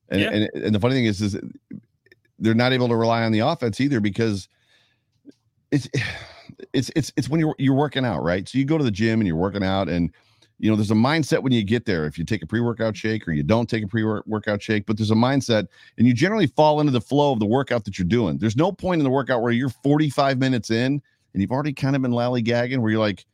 [0.09, 0.29] And, yeah.
[0.29, 1.35] and and the funny thing is, is
[2.39, 4.47] they're not able to rely on the offense either because
[5.71, 5.87] it's
[6.73, 8.47] it's it's it's when you're you're working out, right?
[8.47, 10.11] So you go to the gym and you're working out and
[10.57, 12.05] you know, there's a mindset when you get there.
[12.05, 15.11] If you take a pre-workout shake or you don't take a pre-workout shake, but there's
[15.11, 15.67] a mindset,
[15.97, 18.37] and you generally fall into the flow of the workout that you're doing.
[18.37, 21.01] There's no point in the workout where you're 45 minutes in
[21.33, 23.25] and you've already kind of been lollygagging, where you're like,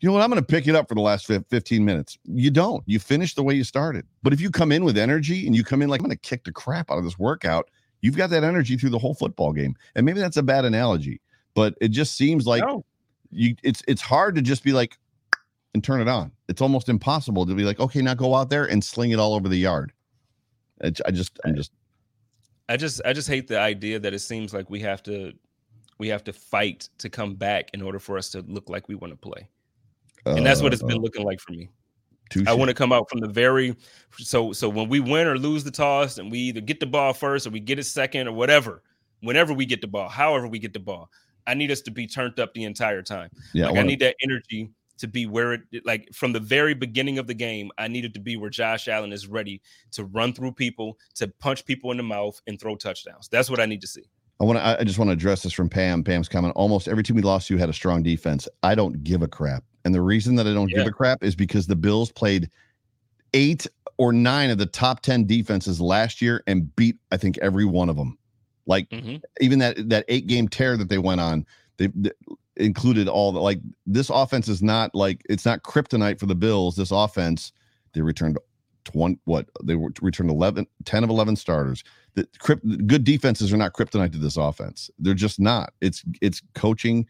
[0.00, 2.18] you know what, I'm going to pick it up for the last 15 minutes.
[2.24, 2.84] You don't.
[2.86, 4.06] You finish the way you started.
[4.22, 6.20] But if you come in with energy and you come in like, I'm going to
[6.20, 9.52] kick the crap out of this workout, you've got that energy through the whole football
[9.52, 9.74] game.
[9.94, 11.20] And maybe that's a bad analogy,
[11.54, 12.84] but it just seems like No.
[13.30, 14.98] you it's it's hard to just be like
[15.74, 16.32] and turn it on.
[16.48, 19.34] It's almost impossible to be like, okay, now go out there and sling it all
[19.34, 19.92] over the yard.
[20.80, 21.72] It's, I just I'm just
[22.68, 25.32] I just I just hate the idea that it seems like we have to
[25.98, 28.94] we have to fight to come back in order for us to look like we
[28.94, 29.48] want to play.
[30.26, 31.68] And that's what it's been uh, looking like for me.
[32.30, 32.46] Touche.
[32.46, 33.76] I want to come out from the very
[34.18, 37.12] so so when we win or lose the toss and we either get the ball
[37.12, 38.82] first or we get it second or whatever,
[39.20, 41.10] whenever we get the ball, however we get the ball,
[41.46, 43.30] I need us to be turned up the entire time.
[43.52, 46.40] yeah, I like I wanna- need that energy to be where it like from the
[46.40, 49.60] very beginning of the game, I needed to be where Josh Allen is ready
[49.92, 53.28] to run through people, to punch people in the mouth and throw touchdowns.
[53.28, 54.04] That's what I need to see.
[54.40, 54.80] I want to.
[54.80, 56.02] I just want to address this from Pam.
[56.02, 56.54] Pam's comment.
[56.56, 58.48] Almost every team we lost to had a strong defense.
[58.62, 61.36] I don't give a crap, and the reason that I don't give a crap is
[61.36, 62.50] because the Bills played
[63.34, 63.68] eight
[63.98, 67.88] or nine of the top ten defenses last year and beat I think every one
[67.88, 68.18] of them.
[68.66, 69.22] Like Mhm.
[69.40, 71.46] even that that eight game tear that they went on,
[71.76, 72.10] they, they
[72.56, 73.60] included all the like.
[73.86, 76.74] This offense is not like it's not kryptonite for the Bills.
[76.74, 77.52] This offense,
[77.92, 78.38] they returned.
[78.84, 81.82] 20 what they were returned 11 10 of 11 starters
[82.14, 82.24] the
[82.86, 84.88] good defenses are not kryptonite to this offense.
[85.00, 85.72] They're just not.
[85.80, 87.04] It's it's coaching,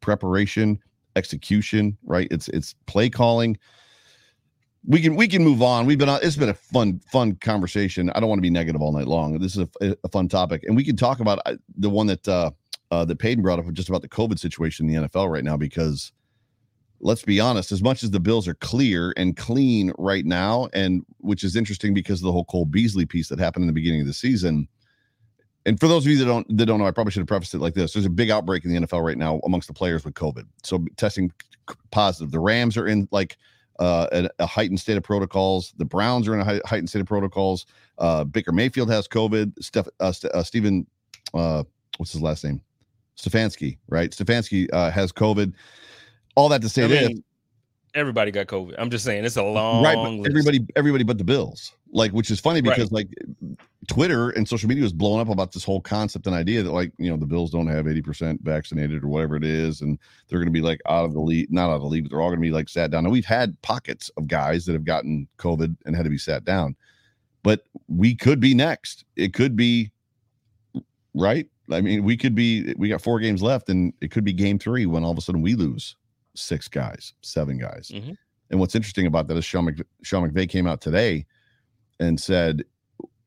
[0.00, 0.80] preparation,
[1.16, 2.28] execution, right?
[2.30, 3.58] It's it's play calling.
[4.86, 5.86] We can we can move on.
[5.86, 6.20] We've been on.
[6.22, 8.10] It's been a fun fun conversation.
[8.10, 9.38] I don't want to be negative all night long.
[9.38, 12.26] This is a, a fun topic, and we can talk about uh, the one that
[12.28, 12.50] uh,
[12.90, 15.56] uh, that Payton brought up, just about the COVID situation in the NFL right now.
[15.56, 16.12] Because
[17.00, 21.04] let's be honest, as much as the Bills are clear and clean right now, and
[21.18, 24.02] which is interesting because of the whole Cole Beasley piece that happened in the beginning
[24.02, 24.68] of the season.
[25.66, 27.54] And for those of you that don't that don't know, I probably should have prefaced
[27.54, 30.04] it like this: There's a big outbreak in the NFL right now amongst the players
[30.04, 30.46] with COVID.
[30.62, 31.32] So testing
[31.90, 32.30] positive.
[32.30, 33.36] The Rams are in like
[33.78, 35.72] uh, a, a heightened state of protocols.
[35.78, 37.66] The Browns are in a hei- heightened state of protocols.
[37.98, 39.52] Uh, Baker Mayfield has COVID.
[39.62, 40.86] Steph, uh, St- uh, Stephen,
[41.32, 41.64] uh,
[41.96, 42.60] what's his last name?
[43.16, 44.10] Stefanski, right?
[44.10, 45.54] Stefanski uh, has COVID.
[46.34, 47.24] All that to say I mean,
[47.94, 48.74] everybody got COVID.
[48.78, 49.96] I'm just saying it's a long right?
[50.26, 52.76] Everybody, everybody, but the Bills, like, which is funny Right.
[52.76, 53.08] because like
[53.88, 56.92] Twitter and social media was blowing up about this whole concept and idea that like
[56.98, 60.38] you know the Bills don't have eighty percent vaccinated or whatever it is, and they're
[60.38, 62.20] going to be like out of the league, not out of the league, but they're
[62.20, 63.04] all going to be like sat down.
[63.04, 66.44] And we've had pockets of guys that have gotten COVID and had to be sat
[66.44, 66.76] down,
[67.42, 69.04] but we could be next.
[69.16, 69.90] It could be
[71.14, 71.46] right.
[71.70, 72.74] I mean, we could be.
[72.76, 75.20] We got four games left, and it could be game three when all of a
[75.20, 75.96] sudden we lose
[76.34, 77.90] six guys, seven guys.
[77.92, 78.16] Mhm.
[78.50, 81.26] And what's interesting about that is Sean, Mc, Sean McVay came out today
[82.00, 82.64] and said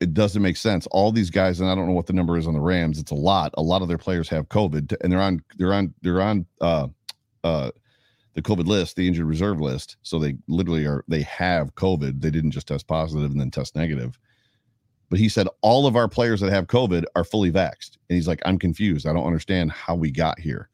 [0.00, 0.86] it doesn't make sense.
[0.88, 2.98] All these guys, and I don't know what the number is on the Rams.
[2.98, 3.52] It's a lot.
[3.58, 6.88] A lot of their players have COVID, and they're on they're on they're on uh
[7.42, 7.70] uh
[8.34, 9.96] the COVID list, the injured reserve list.
[10.02, 12.20] So they literally are they have COVID.
[12.20, 14.18] They didn't just test positive and then test negative.
[15.10, 17.96] But he said all of our players that have COVID are fully vaxxed.
[18.08, 19.06] And he's like, I'm confused.
[19.06, 20.68] I don't understand how we got here.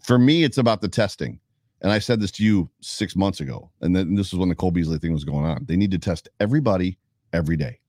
[0.00, 1.40] For me, it's about the testing.
[1.82, 3.70] And I said this to you six months ago.
[3.80, 5.64] And then this was when the Cole Beasley thing was going on.
[5.66, 6.96] They need to test everybody
[7.32, 7.80] every day.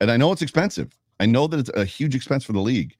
[0.00, 0.98] And I know it's expensive.
[1.20, 2.94] I know that it's a huge expense for the league.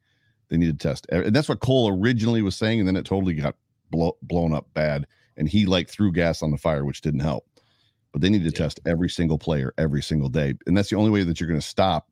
[0.49, 1.07] They need to test.
[1.09, 2.79] And that's what Cole originally was saying.
[2.79, 3.55] And then it totally got
[3.89, 5.07] blow, blown up bad.
[5.35, 7.47] And he like threw gas on the fire, which didn't help.
[8.11, 8.51] But they need to Yeah.
[8.65, 10.53] test every single player every single day.
[10.67, 12.11] And that's the only way that you're going to stop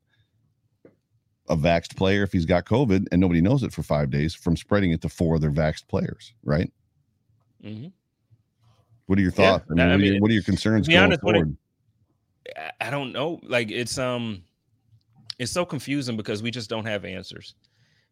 [1.48, 4.56] a vaxxed player if he's got COVID and nobody knows it for five days from
[4.56, 6.72] spreading it to four other vaxxed players, right?
[7.64, 7.92] Mhm.
[9.08, 9.64] What are your Yeah, thoughts?
[9.70, 11.38] I mean, I what, are your, mean, what are your concerns going honest, when it-
[11.40, 11.56] forward?
[12.56, 13.40] I- I don't know.
[13.42, 14.42] Like it's um
[15.38, 17.54] it's so confusing because we just don't have answers.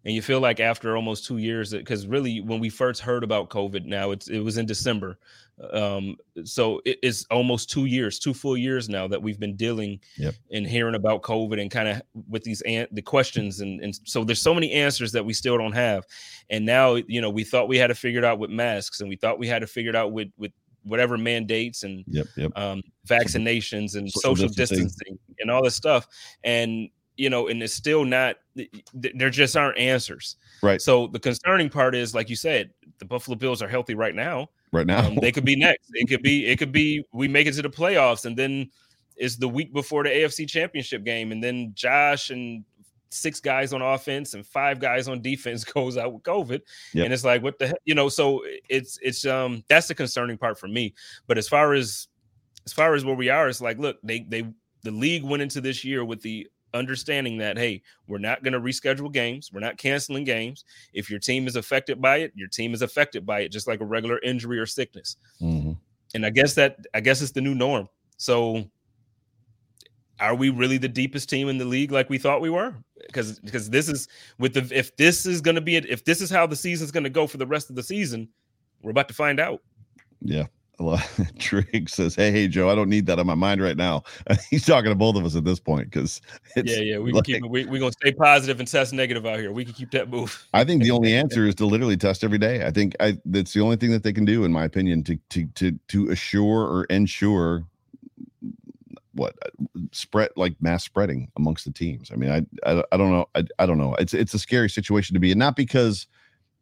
[0.04, 3.50] And you feel like after almost two years, because really when we first heard about
[3.50, 5.18] COVID, now it's it was in December.
[5.72, 9.98] Um, so it, it's almost two years, two full years now that we've been dealing
[10.18, 10.35] Yep.
[10.52, 14.22] and hearing about COVID and kind of with these an- the questions and and so
[14.22, 16.04] there's so many answers that we still don't have.
[16.50, 19.09] And now you know we thought we had to figure it out with masks and
[19.09, 20.52] we thought we had to figure it out with with
[20.87, 22.53] whatever mandates and Yep, yep.
[22.57, 24.85] um, vaccinations and Social social distancing.
[24.87, 25.18] distancing.
[25.40, 26.07] and all this stuff.
[26.44, 28.37] And you know, and it's still not.
[28.57, 28.70] th-
[29.01, 30.37] th- There just aren't answers.
[30.62, 30.81] Right.
[30.83, 34.49] So the concerning part is, like you said, the Buffalo Bills are healthy right now.
[34.72, 35.88] Right now, Um, they could be next.
[35.94, 36.44] It could be.
[36.46, 37.03] It could be.
[37.12, 38.70] We make it to the playoffs, and then
[39.16, 42.64] it's the week before the AFC Championship game, and then Josh and
[43.11, 46.61] six guys on offense and five guys on defense goes out with COVID,
[46.94, 47.04] Yep.
[47.04, 48.09] and it's like what the heck, you know.
[48.09, 50.94] So it's it's um that's the concerning part for me.
[51.26, 52.09] But as far as
[52.64, 54.44] as far as where we are, it's like look, they they
[54.82, 58.61] the league went into this year with the understanding that hey, we're not going to
[58.61, 60.64] reschedule games, we're not canceling games.
[60.92, 63.80] If your team is affected by it, your team is affected by it, just like
[63.80, 65.76] a regular injury or sickness Mhm.
[66.14, 67.88] and I guess that I guess it's the new norm.
[68.18, 68.68] So
[70.21, 72.75] are we really the deepest team in the league like we thought we were?
[73.07, 74.09] Because because this is
[74.39, 77.05] with the if this is going to be if this is how the season's going
[77.05, 78.29] to go for the rest of the season,
[78.83, 79.62] we're about to find out.
[80.21, 80.47] Yeah.
[81.39, 84.03] Trig says, "Hey, hey, Joe, I don't need that on my mind right now."
[84.51, 86.21] He's talking to both of us at this point because
[86.55, 89.53] yeah, yeah, we like, keep we we gonna stay positive and test negative out here.
[89.53, 90.47] We can keep that move.
[90.53, 92.67] I think the only answer is to literally test every day.
[92.67, 95.19] I think I that's the only thing that they can do, in my opinion, to
[95.31, 97.64] to to to assure or ensure
[99.17, 102.11] what uh, spread like mass spreading amongst the teams.
[102.12, 103.27] I mean, I I, I don't know.
[103.35, 103.95] I, I don't know.
[103.95, 106.07] It's it's a scary situation to be in, not because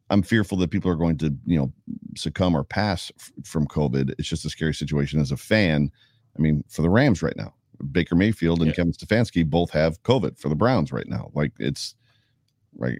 [0.09, 1.73] I'm fearful that people are going to, you know,
[2.15, 4.13] succumb or pass f- from COVID.
[4.19, 5.91] It's just a scary situation as a fan.
[6.37, 7.53] I mean, for the Rams right now,
[7.91, 8.75] Baker Mayfield and yeah.
[8.75, 11.31] Kevin Stefanski both have COVID for the Browns right now.
[11.33, 11.95] Like it's
[12.77, 12.99] right.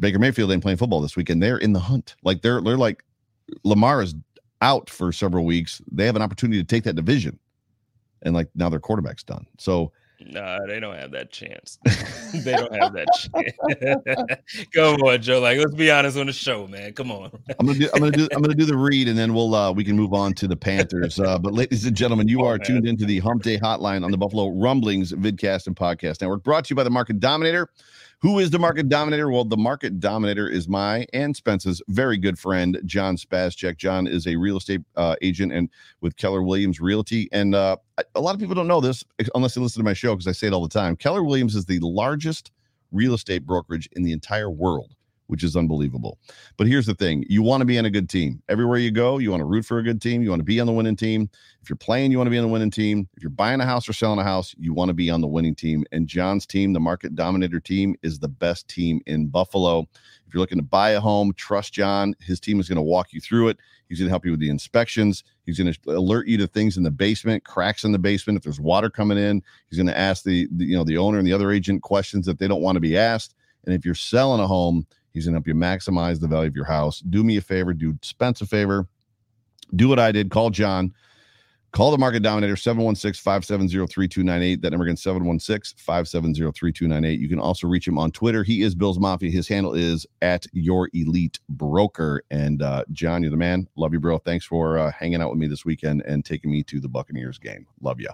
[0.00, 1.42] Baker Mayfield ain't playing football this weekend.
[1.42, 2.16] They're in the hunt.
[2.24, 3.04] Like they're they're like
[3.64, 4.14] Lamar is
[4.60, 5.80] out for several weeks.
[5.90, 7.38] They have an opportunity to take that division,
[8.22, 9.46] and like now their quarterback's done.
[9.58, 9.92] So
[10.30, 11.78] no, they don't have that chance.
[12.34, 14.66] they don't have that chance.
[14.74, 15.40] Come on, Joe.
[15.40, 16.92] Like, let's be honest on the show, man.
[16.92, 17.30] Come on.
[17.58, 17.88] I'm gonna do.
[17.94, 18.28] I'm gonna do.
[18.32, 20.56] I'm gonna do the read, and then we'll uh we can move on to the
[20.56, 21.18] Panthers.
[21.18, 22.66] Uh, but ladies and gentlemen, you oh, are man.
[22.66, 26.66] tuned into the Hump Day Hotline on the Buffalo Rumblings Vidcast and Podcast Network, brought
[26.66, 27.68] to you by the Market Dominator.
[28.22, 29.32] Who is the market dominator?
[29.32, 33.78] Well, the market dominator is my and Spence's very good friend, John Spazcheck.
[33.78, 35.68] John is a real estate uh, agent and
[36.02, 37.28] with Keller Williams Realty.
[37.32, 37.78] And uh,
[38.14, 39.02] a lot of people don't know this
[39.34, 40.94] unless they listen to my show because I say it all the time.
[40.94, 42.52] Keller Williams is the largest
[42.92, 44.94] real estate brokerage in the entire world
[45.32, 46.18] which is unbelievable.
[46.58, 48.42] But here's the thing you want to be in a good team.
[48.50, 50.22] Everywhere you go, you want to root for a good team.
[50.22, 51.30] You want to be on the winning team.
[51.62, 53.08] If you're playing, you want to be on the winning team.
[53.16, 55.26] If you're buying a house or selling a house, you want to be on the
[55.26, 55.86] winning team.
[55.90, 59.88] And John's team, the market dominator team, is the best team in Buffalo.
[60.26, 62.14] If you're looking to buy a home, trust John.
[62.20, 63.56] His team is going to walk you through it.
[63.88, 65.24] He's going to help you with the inspections.
[65.46, 68.36] He's going to alert you to things in the basement, cracks in the basement.
[68.36, 71.16] If there's water coming in, he's going to ask the, the you know the owner
[71.16, 73.34] and the other agent questions that they don't want to be asked.
[73.64, 76.56] And if you're selling a home, He's going to help you maximize the value of
[76.56, 77.00] your house.
[77.00, 78.86] Do me a favor, do Spence a favor.
[79.74, 80.30] Do what I did.
[80.30, 80.92] Call John.
[81.72, 84.60] Call the market dominator 716 570 3298.
[84.60, 87.18] That number again 716 570 3298.
[87.18, 88.44] You can also reach him on Twitter.
[88.44, 89.30] He is Bills Mafia.
[89.30, 92.22] His handle is at your elite broker.
[92.30, 93.66] And uh, John, you're the man.
[93.76, 94.18] Love you, bro.
[94.18, 97.38] Thanks for uh, hanging out with me this weekend and taking me to the Buccaneers
[97.38, 97.66] game.
[97.80, 98.10] Love you.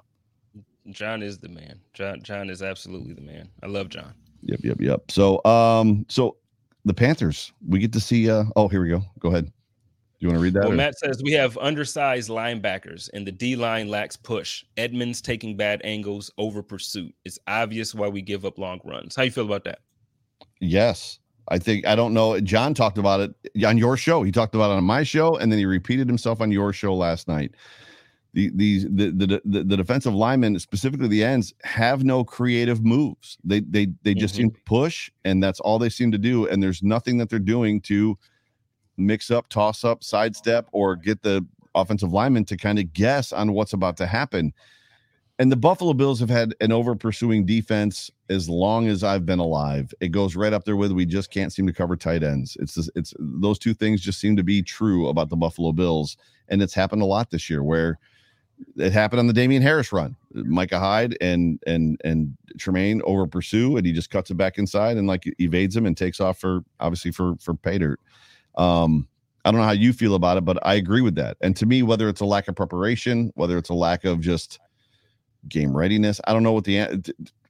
[0.90, 1.80] John is the man.
[1.94, 3.50] John John is absolutely the man.
[3.62, 4.14] I love John.
[4.42, 5.10] Yep, yep, yep.
[5.10, 6.36] So um, so
[6.84, 7.52] the Panthers.
[7.66, 8.30] We get to see.
[8.30, 9.02] Uh, oh, here we go.
[9.18, 9.46] Go ahead.
[9.46, 9.52] Do
[10.26, 10.64] you want to read that?
[10.64, 10.76] Well, or?
[10.76, 14.64] Matt says we have undersized linebackers, and the D line lacks push.
[14.76, 17.14] Edmunds taking bad angles over pursuit.
[17.24, 19.14] It's obvious why we give up long runs.
[19.14, 19.78] How you feel about that?
[20.60, 22.40] Yes, I think I don't know.
[22.40, 24.24] John talked about it on your show.
[24.24, 26.94] He talked about it on my show, and then he repeated himself on your show
[26.94, 27.54] last night
[28.34, 33.38] the these the, the the the defensive linemen, specifically the ends, have no creative moves.
[33.42, 34.42] They they they just mm-hmm.
[34.42, 36.46] seem to push, and that's all they seem to do.
[36.46, 38.18] And there's nothing that they're doing to
[38.96, 43.52] mix up, toss up, sidestep, or get the offensive lineman to kind of guess on
[43.52, 44.52] what's about to happen.
[45.40, 49.38] And the Buffalo Bills have had an over pursuing defense as long as I've been
[49.38, 49.94] alive.
[50.00, 52.56] It goes right up there with we just can't seem to cover tight ends.
[52.60, 56.16] It's just, it's those two things just seem to be true about the Buffalo Bills,
[56.48, 58.00] and it's happened a lot this year where
[58.76, 60.16] it happened on the Damien Harris run.
[60.32, 64.96] Micah Hyde and and and Tremaine over pursue, and he just cuts it back inside
[64.96, 68.00] and like evades him and takes off for obviously for for pay dirt.
[68.56, 69.08] Um,
[69.44, 71.36] I don't know how you feel about it, but I agree with that.
[71.40, 74.58] And to me, whether it's a lack of preparation, whether it's a lack of just
[75.48, 77.02] game readiness, I don't know what the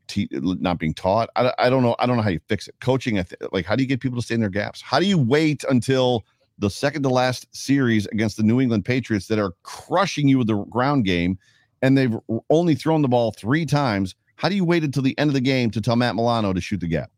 [0.06, 1.30] t- not being taught.
[1.36, 1.96] I, I don't know.
[1.98, 2.74] I don't know how you fix it.
[2.80, 4.80] Coaching, like how do you get people to stay in their gaps?
[4.80, 6.24] How do you wait until
[6.58, 10.48] the second to last series against the New England Patriots that are crushing you with
[10.48, 11.38] the ground game,
[11.82, 12.16] and they've
[12.50, 14.14] only thrown the ball three times.
[14.36, 16.60] How do you wait until the end of the game to tell Matt Milano to
[16.60, 17.10] shoot the gap?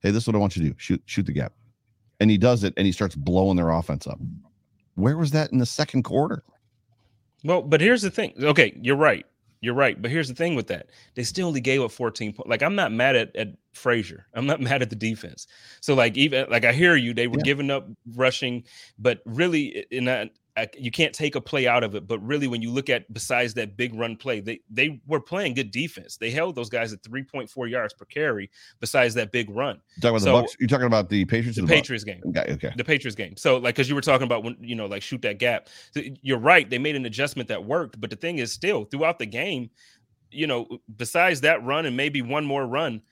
[0.00, 1.52] Hey, this is what I want you to do: shoot, shoot the gap.
[2.20, 4.18] And he does it, and he starts blowing their offense up.
[4.94, 6.44] Where was that in the second quarter?
[7.44, 8.34] Well, but here's the thing.
[8.40, 9.24] Okay, you're right.
[9.60, 10.00] You're right.
[10.00, 10.86] But here's the thing with that.
[11.14, 12.48] They still only gave up 14 points.
[12.48, 14.26] Like, I'm not mad at, at Frazier.
[14.34, 15.46] I'm not mad at the defense.
[15.80, 17.44] So, like, even like I hear you, they were yeah.
[17.44, 18.64] giving up rushing,
[18.98, 20.30] but really, in that
[20.76, 22.06] you can't take a play out of it.
[22.06, 25.54] But really, when you look at besides that big run play, they they were playing
[25.54, 26.16] good defense.
[26.16, 28.50] They held those guys at 3.4 yards per carry.
[28.80, 30.56] Besides that big run, you're talking about so, the Bucks.
[30.58, 31.56] You're talking about the Patriots.
[31.56, 32.22] The, the Patriots game.
[32.28, 32.72] Okay, okay.
[32.76, 33.36] The Patriots game.
[33.36, 35.68] So like, because you were talking about when you know like shoot that gap.
[35.92, 36.68] So you're right.
[36.68, 38.00] They made an adjustment that worked.
[38.00, 39.70] But the thing is, still throughout the game,
[40.30, 43.02] you know, besides that run and maybe one more run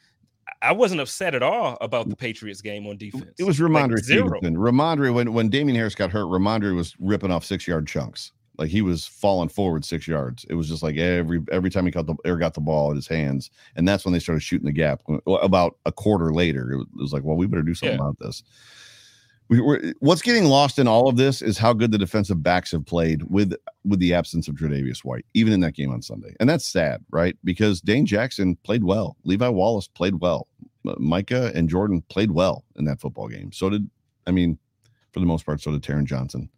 [0.62, 2.18] I wasn't upset at all about the mm.
[2.18, 3.34] Patriots game on defense.
[3.38, 4.56] It was Rhamondre like Stevenson.
[4.56, 8.32] Rhamondre, when when Damien Harris got hurt, Rhamondre was ripping off six yard chunks.
[8.58, 10.44] Like he was falling forward six yards.
[10.50, 12.96] It was just like every every time he got the air got the ball in
[12.96, 15.00] his hands, and that's when they started shooting the gap.
[15.08, 18.04] Uh, about a quarter later, it was like, well, we better do something yeah.
[18.04, 18.42] about this.
[19.48, 22.84] We, what's getting lost in all of this is how good the defensive backs have
[22.84, 26.48] played with with the absence of Tre'Davious White, even in that game on Sunday, and
[26.48, 27.36] that's sad, right?
[27.44, 30.48] Because Dane Jackson played well, Levi Wallace played well,
[30.84, 33.50] Micah and Jordan played well in that football game.
[33.52, 33.88] So did
[34.26, 34.58] I mean,
[35.12, 36.50] for the most part, so did Taron Johnson.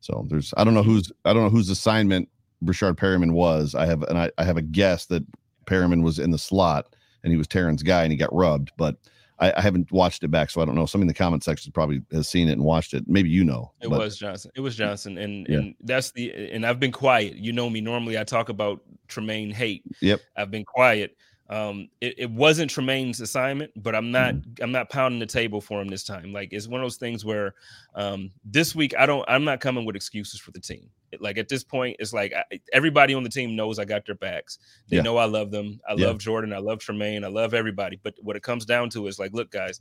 [0.00, 2.28] So there's I don't know who's I don't know whose assignment
[2.64, 3.74] Breshad Perriman was.
[3.74, 5.24] I have and I, I have a guess that
[5.66, 8.96] Perriman was in the slot and he was Taron's guy and he got rubbed, but
[9.40, 10.86] I, I, haven't watched it back, so I don't know.
[10.86, 13.04] Somebody in the comment section probably has seen it and watched it.
[13.06, 13.72] Maybe you know.
[13.80, 13.98] It but.
[13.98, 14.50] was Johnson.
[14.54, 15.58] It was Johnson, and yeah.
[15.58, 17.36] and that's the and I've been quiet.
[17.36, 17.80] You know me.
[17.80, 19.84] Normally, I talk about Tremaine hate.
[20.00, 20.20] Yep.
[20.36, 21.16] I've been quiet.
[21.50, 24.62] Um, it, it wasn't Tremaine's assignment, but I'm not mm-hmm.
[24.62, 26.32] I'm not pounding the table for him this time.
[26.32, 27.54] Like it's one of those things where
[27.94, 30.90] um, this week I don't I'm not coming with excuses for the team.
[31.20, 34.14] Like at this point, it's like I, everybody on the team knows I got their
[34.14, 34.58] backs.
[34.88, 35.02] They yeah.
[35.02, 35.80] know I love them.
[35.88, 36.06] I yeah.
[36.06, 36.52] love Jordan.
[36.52, 37.24] I love Tremaine.
[37.24, 37.98] I love everybody.
[38.02, 39.80] But what it comes down to is like, look, guys,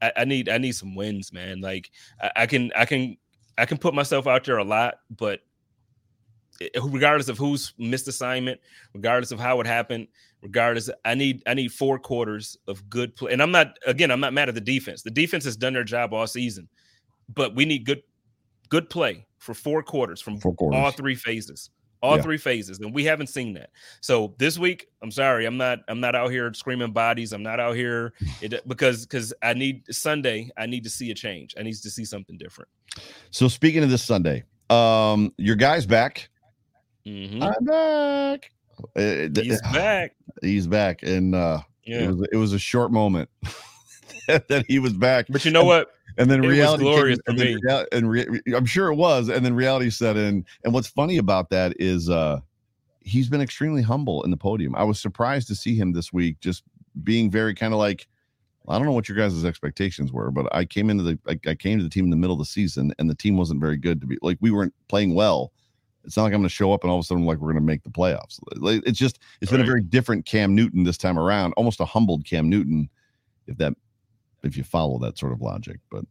[0.00, 1.60] I, I need I need some wins, man.
[1.60, 1.90] Like
[2.22, 3.16] I, I can I can
[3.58, 5.40] I can put myself out there a lot, but
[6.82, 8.60] regardless of who's missed assignment,
[8.94, 10.08] regardless of how it happened,
[10.42, 13.32] regardless, I need I need four quarters of good play.
[13.32, 15.02] And I'm not again, I'm not mad at the defense.
[15.02, 16.68] The defense has done their job all season,
[17.28, 18.02] but we need good
[18.68, 20.78] good play for four quarters from four quarters.
[20.78, 21.70] all three phases.
[22.02, 22.22] All yeah.
[22.22, 23.68] three phases, and we haven't seen that.
[24.00, 25.80] So this week, I'm sorry, I'm not.
[25.86, 27.34] I'm not out here screaming bodies.
[27.34, 30.50] I'm not out here it, because because I need Sunday.
[30.56, 31.54] I need to see a change.
[31.58, 32.70] I need to see something different.
[33.32, 36.30] So speaking of this Sunday, um, your guy's back.
[37.06, 37.42] Mm-hmm.
[37.42, 38.50] I'm back.
[38.94, 40.12] He's back.
[40.40, 42.04] He's back, and uh, yeah.
[42.04, 43.28] it was it was a short moment
[44.26, 45.26] that he was back.
[45.28, 45.92] But you know what?
[46.18, 49.28] And then it reality, glorious came, and, then, and re, I'm sure it was.
[49.28, 50.44] And then reality set in.
[50.64, 52.40] And what's funny about that is uh,
[53.00, 54.74] he's been extremely humble in the podium.
[54.74, 56.64] I was surprised to see him this week, just
[57.02, 58.06] being very kind of like,
[58.68, 61.54] I don't know what your guys' expectations were, but I came into the I, I,
[61.54, 63.76] came to the team in the middle of the season, and the team wasn't very
[63.76, 65.52] good to be like we weren't playing well.
[66.04, 67.52] It's not like I'm going to show up and all of a sudden like we're
[67.52, 68.38] going to make the playoffs.
[68.56, 71.84] Like, It's just it's been a very different Cam Newton this time around, almost a
[71.84, 72.88] humbled Cam Newton,
[73.46, 73.74] if that
[74.42, 75.80] if you follow that sort of logic.
[75.90, 76.04] But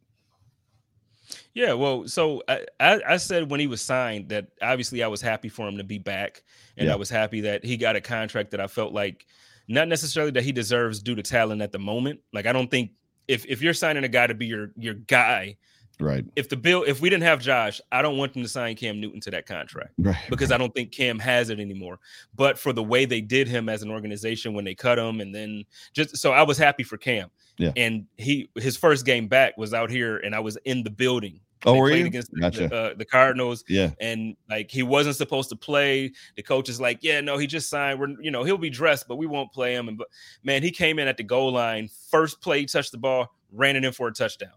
[1.53, 5.21] yeah, well, so I, I, I said when he was signed that obviously I was
[5.21, 6.43] happy for him to be back,
[6.77, 6.93] and yeah.
[6.93, 9.25] I was happy that he got a contract that I felt like
[9.67, 12.19] not necessarily that he deserves due to talent at the moment.
[12.33, 12.91] Like I don't think
[13.27, 15.57] if if you're signing a guy to be your your guy
[15.99, 16.25] Right.
[16.35, 19.01] If the bill, if we didn't have Josh, I don't want them to sign Cam
[19.01, 20.55] Newton to that contract right, because right.
[20.55, 21.99] I don't think Cam has it anymore.
[22.35, 25.35] But for the way they did him as an organization when they cut him, and
[25.35, 27.29] then just so I was happy for Cam.
[27.57, 27.73] Yeah.
[27.75, 31.41] And he his first game back was out here, and I was in the building.
[31.65, 32.05] Oh, were you?
[32.05, 32.69] against gotcha.
[32.69, 33.65] the, uh, the Cardinals?
[33.67, 33.91] Yeah.
[33.99, 36.13] And like he wasn't supposed to play.
[36.37, 37.99] The coach is like, yeah, no, he just signed.
[37.99, 39.89] We're you know he'll be dressed, but we won't play him.
[39.89, 40.07] And but
[40.43, 43.83] man, he came in at the goal line, first play, touched the ball, ran it
[43.83, 44.53] in for a touchdown.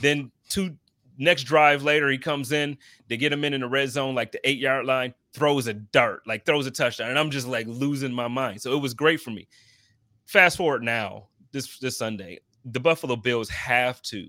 [0.00, 0.76] Then two
[1.18, 2.76] next drive later, he comes in,
[3.08, 5.74] they get him in in the red zone, like the eight yard line, throws a
[5.74, 7.10] dart, like throws a touchdown.
[7.10, 8.62] And I'm just like losing my mind.
[8.62, 9.48] So it was great for me.
[10.26, 14.28] Fast forward now, this this Sunday, the Buffalo Bills have to,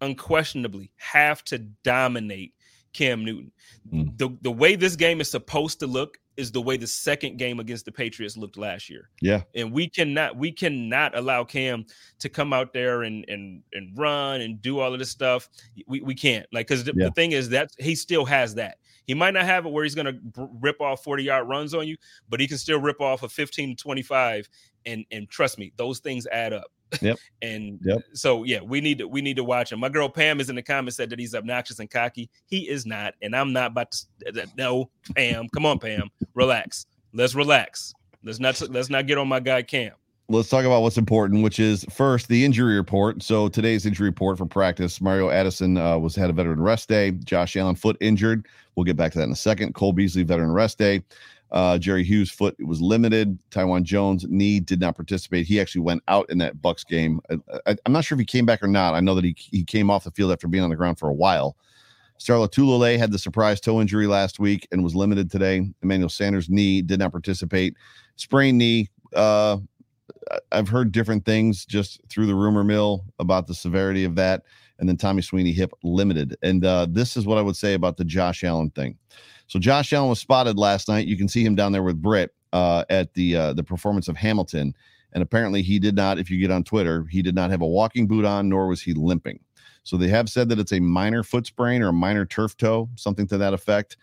[0.00, 2.54] unquestionably, have to dominate
[2.92, 3.52] Cam Newton.
[3.92, 4.18] Mm.
[4.18, 7.60] The the way this game is supposed to look is the way the second game
[7.60, 9.10] against the Patriots looked last year.
[9.20, 9.42] Yeah.
[9.54, 11.84] And we cannot we cannot allow Cam
[12.18, 15.48] to come out there and and and run and do all of this stuff.
[15.86, 16.46] We we can't.
[16.52, 17.06] Like cuz the, yeah.
[17.06, 18.78] the, thing is that he still has that.
[19.06, 21.96] He might not have it where he's going to rip off 40-yard runs on you,
[22.28, 24.48] but he can still rip off a 15 to 25
[24.86, 26.70] and and trust me, those things add up.
[27.00, 27.18] Yep.
[27.42, 28.02] and yep.
[28.12, 29.80] so yeah, we need to we need to watch him.
[29.80, 32.30] My girl Pam is in the comments said that he's obnoxious and cocky.
[32.46, 34.46] He is not, and I'm not about to.
[34.56, 36.86] No, Pam, come on, Pam, relax.
[37.12, 37.92] Let's relax.
[38.22, 39.92] Let's not let's not get on my guy Cam.
[40.28, 43.20] Let's talk about what's important, which is first the injury report.
[43.20, 47.12] So today's injury report for practice: Mario Addison uh, was had a veteran rest day.
[47.12, 48.46] Josh Allen foot injured.
[48.76, 49.74] We'll get back to that in a second.
[49.74, 51.02] Cole Beasley veteran rest day.
[51.52, 53.38] Uh, Jerry Hughes' foot was limited.
[53.50, 55.46] Taiwan Jones' knee did not participate.
[55.46, 57.20] He actually went out in that Bucks game.
[57.66, 58.94] I, am not sure if he came back or not.
[58.94, 61.08] I know that he he came off the field after being on the ground for
[61.08, 61.56] a while.
[62.18, 65.72] Star Lotulelei had the surprise toe injury last week and was limited today.
[65.82, 67.74] Emmanuel Sanders' knee did not participate.
[68.16, 68.90] Sprained knee.
[69.16, 69.56] Uh,
[70.52, 74.42] I've heard different things just through the rumor mill about the severity of that.
[74.80, 76.36] And then Tommy Sweeney hip limited.
[76.42, 78.98] And uh, this is what I would say about the Josh Allen thing.
[79.46, 81.06] So Josh Allen was spotted last night.
[81.06, 84.16] You can see him down there with Britt uh, at the uh, the performance of
[84.16, 84.74] Hamilton,
[85.12, 86.18] and apparently he did not.
[86.18, 88.80] If you get on Twitter, he did not have a walking boot on, nor was
[88.80, 89.40] he limping.
[89.82, 92.88] So they have said that it's a minor foot sprain or a minor turf toe,
[92.96, 93.96] something to that effect.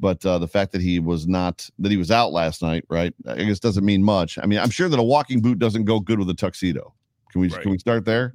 [0.00, 3.14] But uh, the fact that he was not that he was out last night, right?
[3.26, 4.38] I guess doesn't mean much.
[4.42, 6.94] I mean, I'm sure that a walking boot doesn't go good with a tuxedo.
[7.34, 7.62] Can we right.
[7.62, 8.32] can we start there?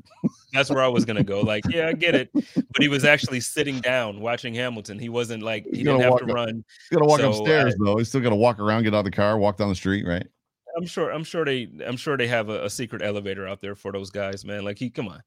[0.51, 1.39] That's where I was gonna go.
[1.39, 4.99] Like, yeah, I get it, but he was actually sitting down watching Hamilton.
[4.99, 6.65] He wasn't like he didn't have to up, run.
[6.89, 7.95] He's got to walk so, upstairs uh, though.
[7.95, 10.05] He's still got to walk around, get out of the car, walk down the street,
[10.05, 10.27] right?
[10.75, 11.11] I'm sure.
[11.11, 11.69] I'm sure they.
[11.87, 14.65] I'm sure they have a, a, secret elevator out there for those guys, man.
[14.65, 15.21] Like he, come on.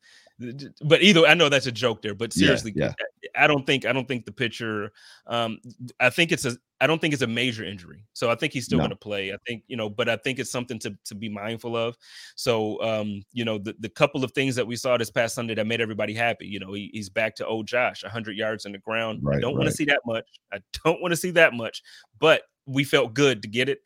[0.82, 3.30] But either I know that's a joke there, but seriously, yeah, yeah.
[3.36, 4.92] I don't think I don't think the pitcher.
[5.26, 5.58] Um,
[6.00, 6.56] I think it's a.
[6.80, 8.82] I don't think it's a major injury, so I think he's still no.
[8.82, 9.32] going to play.
[9.32, 11.96] I think you know, but I think it's something to to be mindful of.
[12.34, 15.54] So, um, you know, the the couple of things that we saw this past Sunday
[15.54, 16.46] that made everybody happy.
[16.46, 19.20] You know, he, he's back to old Josh, 100 yards in the ground.
[19.22, 19.60] Right, I don't right.
[19.60, 20.26] want to see that much.
[20.52, 21.82] I don't want to see that much,
[22.18, 23.80] but we felt good to get it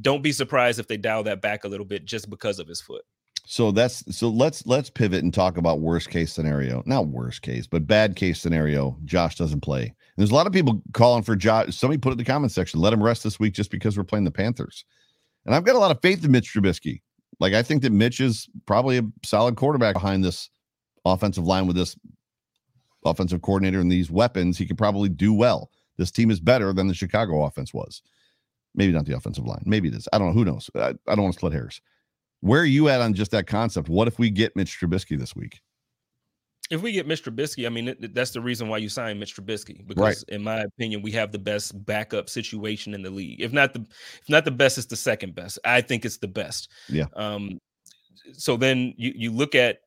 [0.00, 2.80] don't be surprised if they dial that back a little bit just because of his
[2.80, 3.02] foot.
[3.48, 6.82] So that's so let's let's pivot and talk about worst case scenario.
[6.84, 8.98] Not worst case, but bad case scenario.
[9.04, 9.82] Josh doesn't play.
[9.82, 11.76] And there's a lot of people calling for Josh.
[11.76, 12.80] Somebody put it in the comment section.
[12.80, 14.84] Let him rest this week just because we're playing the Panthers.
[15.44, 17.02] And I've got a lot of faith in Mitch Trubisky.
[17.38, 20.50] Like I think that Mitch is probably a solid quarterback behind this
[21.04, 21.96] offensive line with this
[23.04, 24.58] offensive coordinator and these weapons.
[24.58, 25.70] He could probably do well.
[25.98, 28.02] This team is better than the Chicago offense was.
[28.74, 29.62] Maybe not the offensive line.
[29.64, 30.08] Maybe it is.
[30.12, 30.34] I don't know.
[30.34, 30.68] Who knows?
[30.74, 31.80] I, I don't want to split hairs.
[32.46, 33.88] Where are you at on just that concept?
[33.88, 35.60] What if we get Mitch Trubisky this week?
[36.70, 39.84] If we get Mitch Trubisky, I mean, that's the reason why you sign Mitch Trubisky
[39.86, 40.34] because, right.
[40.34, 43.40] in my opinion, we have the best backup situation in the league.
[43.40, 45.58] If not the, if not the best, it's the second best.
[45.64, 46.70] I think it's the best.
[46.88, 47.06] Yeah.
[47.14, 47.58] Um.
[48.32, 49.78] So then you you look at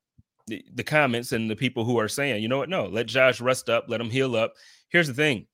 [0.47, 2.70] the, the comments and the people who are saying, you know what?
[2.70, 4.53] No, let Josh rest up, let him heal up.
[4.89, 5.47] Here's the thing: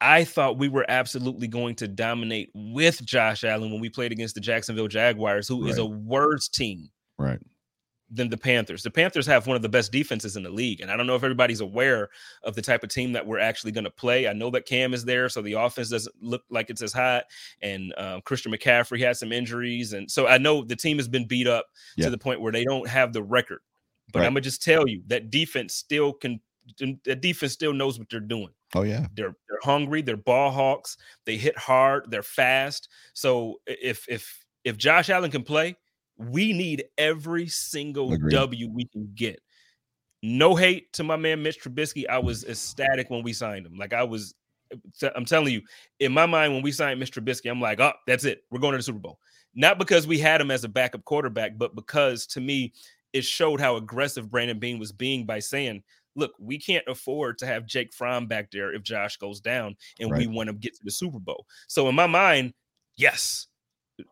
[0.00, 4.34] I thought we were absolutely going to dominate with Josh Allen when we played against
[4.34, 5.70] the Jacksonville Jaguars, who right.
[5.70, 6.88] is a worse team.
[7.18, 7.40] Right.
[8.10, 8.82] Than the Panthers.
[8.82, 10.80] The Panthers have one of the best defenses in the league.
[10.80, 12.08] And I don't know if everybody's aware
[12.42, 14.26] of the type of team that we're actually going to play.
[14.26, 17.24] I know that Cam is there, so the offense doesn't look like it's as hot.
[17.60, 19.92] And um, Christian McCaffrey had some injuries.
[19.92, 21.66] And so I know the team has been beat up
[21.98, 22.06] yeah.
[22.06, 23.60] to the point where they don't have the record.
[24.10, 24.26] But right.
[24.26, 26.40] I'm going to just tell you that defense still can,
[27.04, 28.54] that defense still knows what they're doing.
[28.74, 29.06] Oh yeah.
[29.14, 32.88] They're they're hungry, they're ball hawks, they hit hard, they're fast.
[33.14, 35.76] So if if if Josh Allen can play,
[36.16, 38.32] we need every single Agreed.
[38.32, 39.40] W we can get.
[40.22, 42.08] No hate to my man Mitch Trubisky.
[42.08, 43.76] I was ecstatic when we signed him.
[43.76, 44.34] Like I was
[45.14, 45.62] I'm telling you,
[46.00, 47.22] in my mind, when we signed Mr.
[47.22, 48.44] Trubisky, I'm like, oh, that's it.
[48.50, 49.18] We're going to the Super Bowl.
[49.54, 52.72] Not because we had him as a backup quarterback, but because to me,
[53.12, 55.82] it showed how aggressive Brandon Beane was being by saying,
[56.18, 60.10] look, we can't afford to have Jake Fromm back there if Josh goes down and
[60.10, 60.18] right.
[60.18, 61.46] we want to get to the Super Bowl.
[61.68, 62.52] So in my mind,
[62.96, 63.46] yes,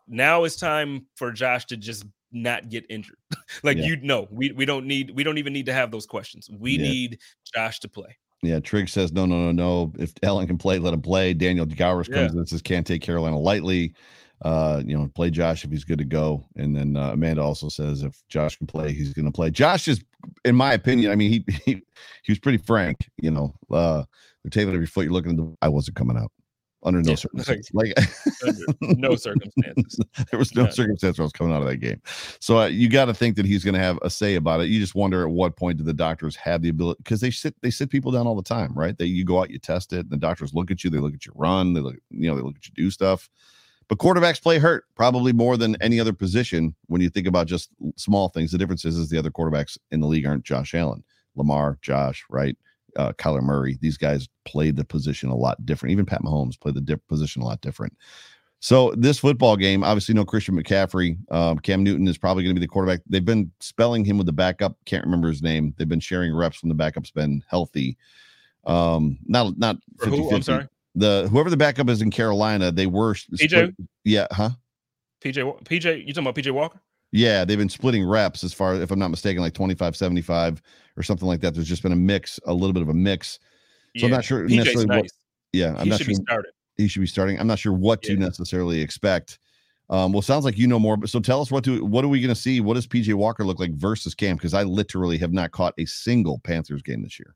[0.07, 3.19] now it's time for Josh to just not get injured.
[3.63, 3.85] like yeah.
[3.85, 6.49] you know, we we don't need we don't even need to have those questions.
[6.51, 6.83] We yeah.
[6.83, 7.19] need
[7.55, 8.17] Josh to play.
[8.43, 9.93] Yeah, Trig says no, no, no, no.
[9.99, 11.35] If Allen can play, let him play.
[11.35, 12.39] Daniel Gowers comes yeah.
[12.39, 13.95] and says can't take Carolina lightly
[14.43, 16.47] uh, you know, play Josh if he's good to go.
[16.57, 19.51] And then uh, Amanda also says if Josh can play, he's going to play.
[19.51, 20.03] Josh is,
[20.45, 21.83] in my opinion, I mean, he he,
[22.23, 23.09] he was pretty frank.
[23.17, 24.05] You know, uh,
[24.43, 25.37] they're taking every foot you're looking at.
[25.39, 26.31] The, I wasn't coming out
[26.87, 27.71] under no yeah, circumstances.
[27.75, 27.93] Like
[28.47, 29.99] under no circumstances.
[30.31, 30.71] there was no yeah.
[30.71, 32.01] circumstance where I was coming out of that game.
[32.41, 34.69] So uh, you got to think that he's going to have a say about it.
[34.69, 37.55] You just wonder at what point do the doctors have the ability because they sit
[37.63, 38.97] they sit people down all the time, right?
[38.97, 41.15] They you go out, you test it, and the doctors look at you, they look
[41.15, 43.29] at you run, they look, you know, they look at you do stuff.
[43.89, 47.71] But quarterbacks play hurt probably more than any other position when you think about just
[47.97, 48.51] small things.
[48.51, 51.05] The difference is, is the other quarterbacks in the league aren't Josh Allen,
[51.37, 52.57] Lamar, Josh, right?
[52.97, 53.79] Uh, Kyler Murray.
[53.81, 55.93] These guys played the position a lot different.
[55.93, 57.97] Even Pat Mahomes played the dip position a lot different.
[58.59, 61.19] So this football game, obviously, no Christian McCaffrey.
[61.31, 63.01] Um, Cam Newton is probably going to be the quarterback.
[63.07, 64.77] They've been spelling him with the backup.
[64.87, 65.75] Can't remember his name.
[65.77, 67.99] They've been sharing reps when the backup's been healthy.
[68.65, 70.35] Um, not not 50, who?
[70.35, 70.67] I'm sorry
[70.97, 73.47] the whoever the backup is in Carolina, they were PJ.
[73.47, 73.75] Split,
[74.05, 74.51] yeah, huh?
[75.23, 76.81] PJ PJ, you talking about PJ Walker?
[77.13, 80.61] Yeah, they've been splitting reps as far if I'm not mistaken, like 25, 75
[80.97, 81.55] or something like that.
[81.55, 83.39] There's just been a mix, a little bit of a mix.
[83.97, 84.05] So yeah.
[84.07, 85.03] I'm not sure PJ's necessarily nice.
[85.03, 85.11] what,
[85.53, 86.45] yeah, I'm he not should sure.
[86.77, 87.39] He should be starting.
[87.39, 88.15] I'm not sure what yeah.
[88.15, 89.39] to necessarily expect.
[89.89, 90.97] Um, well, sounds like you know more.
[90.97, 92.61] But so tell us what do what are we going to see?
[92.61, 94.37] What does PJ Walker look like versus Cam?
[94.37, 97.35] Because I literally have not caught a single Panthers game this year.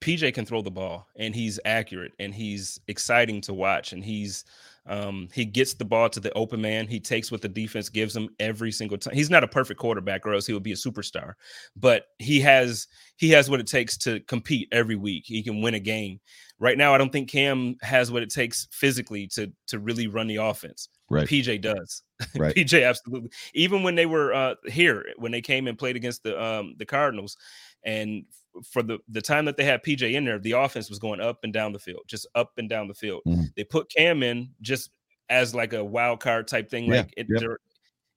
[0.00, 4.44] PJ can throw the ball and he's accurate and he's exciting to watch and he's
[4.88, 6.86] um, he gets the ball to the open man.
[6.86, 9.14] He takes what the defense gives him every single time.
[9.14, 11.34] He's not a perfect quarterback, or else he would be a superstar.
[11.76, 15.24] But he has he has what it takes to compete every week.
[15.26, 16.20] He can win a game.
[16.58, 20.26] Right now, I don't think Cam has what it takes physically to to really run
[20.26, 20.88] the offense.
[21.10, 21.28] Right.
[21.28, 22.02] PJ does.
[22.36, 22.52] Right.
[22.52, 23.30] PJ absolutely.
[23.54, 26.84] Even when they were uh, here, when they came and played against the um, the
[26.84, 27.36] Cardinals,
[27.84, 28.24] and
[28.70, 31.38] for the the time that they had PJ in there, the offense was going up
[31.44, 33.22] and down the field, just up and down the field.
[33.26, 33.54] Mhm.
[33.56, 34.90] They put Cam in just
[35.30, 37.26] as like a wild card type thing, Yeah, like it,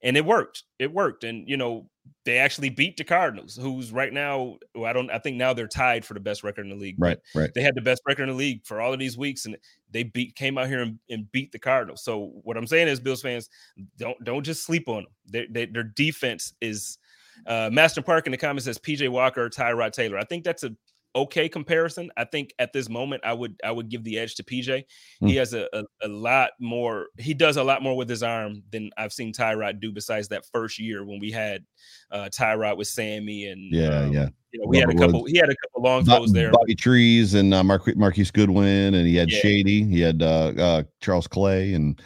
[0.02, 0.64] and it worked.
[0.78, 1.88] It worked, and you know
[2.24, 4.58] they actually beat the Cardinals, who's right now.
[4.74, 5.10] Well, I don't.
[5.10, 6.96] I think now they're tied for the best record in the league.
[6.98, 7.18] Right.
[7.34, 7.52] Right.
[7.54, 9.56] they had the best record in the league for all of these weeks, and
[9.90, 12.02] they beat came out here and, and beat the Cardinals.
[12.02, 13.48] So what I'm saying is, Bills fans,
[13.96, 15.12] don't don't just sleep on them.
[15.28, 16.98] They, they, their defense is.
[17.46, 20.18] Uh, Master Park in the comments says PJ Walker, Tyrod Taylor.
[20.18, 20.70] I think that's a
[21.14, 22.10] okay comparison.
[22.16, 24.84] I think at this moment, I would I would give the edge to PJ.
[25.20, 25.26] Hmm.
[25.26, 27.08] He has a, a a lot more.
[27.18, 29.92] He does a lot more with his arm than I've seen Tyrod do.
[29.92, 31.64] Besides that first year when we had
[32.10, 33.88] uh, Tyrod with Sammy and Yeah.
[34.04, 34.28] um, yeah.
[34.52, 35.24] you know we had a Robert couple.
[35.26, 36.50] He had a couple long throws there.
[36.50, 39.40] Bobby Trees and uh, Marque- Marquise Goodwin, and he had Yeah.
[39.40, 39.84] Shady.
[39.84, 42.00] He had uh, uh, Charles Clay and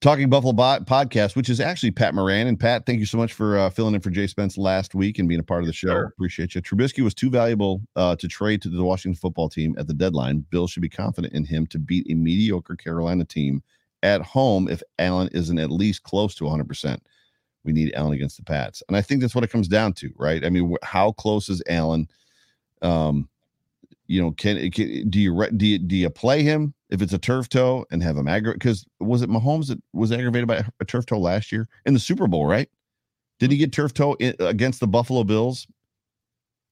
[0.00, 2.46] Talking Buffalo Bot podcast, which is actually Pat Moran.
[2.46, 5.18] And Pat, thank you so much for uh, filling in for Jay Spence last week
[5.18, 5.88] and being a part of the show.
[5.88, 6.04] sir.
[6.06, 6.62] Appreciate you.
[6.62, 10.46] Trubisky was too valuable uh, to trade to the Washington football team at the deadline.
[10.48, 13.62] Bill should be confident in him to beat a mediocre Carolina team
[14.02, 16.98] at home if Allen isn't at least close to 100%.
[17.64, 18.82] We need Allen against the Pats.
[18.88, 20.46] And I think that's what it comes down to, right?
[20.46, 22.08] I mean, how close is Allen?
[22.80, 23.28] Um,
[24.10, 27.18] you know, can, can do you do you, do you play him if it's a
[27.18, 28.58] turf toe and have him aggravate?
[28.58, 32.00] Because was it Mahomes that was aggravated by a turf toe last year in the
[32.00, 32.68] Super Bowl, right?
[33.38, 35.68] Did he get turf toe in, against the Buffalo Bills?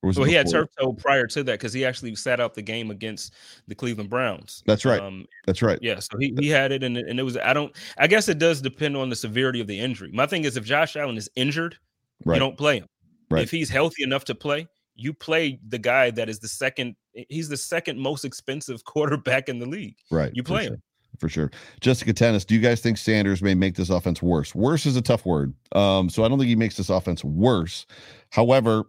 [0.03, 2.41] Or was it Well, he had turf toe prior to that because he actually sat
[2.41, 3.35] out the game against
[3.69, 4.65] the Cleveland Browns.
[4.67, 5.01] That's right.
[5.01, 5.79] Um, That's right.
[5.81, 7.37] yeah, so he, he had it, and, it- and it was.
[7.37, 7.73] I don't.
[7.99, 10.11] I guess it does depend on the severity of the injury.
[10.13, 11.79] My thing is, if Josh Allen is injured,
[12.25, 12.35] Right.
[12.35, 12.87] you don't play him.
[13.31, 13.45] Right.
[13.45, 14.67] If he's healthy enough to play,
[14.97, 16.97] you play the guy that is the second.
[17.29, 19.97] He's the second most expensive quarterback in the league.
[20.11, 20.33] Right.
[20.35, 20.83] You for play sure, him.
[21.19, 21.51] for sure.
[21.81, 24.55] Jessica Tennis, do you guys think Sanders may make this offense worse?
[24.55, 25.55] Worse is a tough word.
[25.73, 27.87] Um, so I don't think he makes this offense worse.
[28.31, 28.85] However,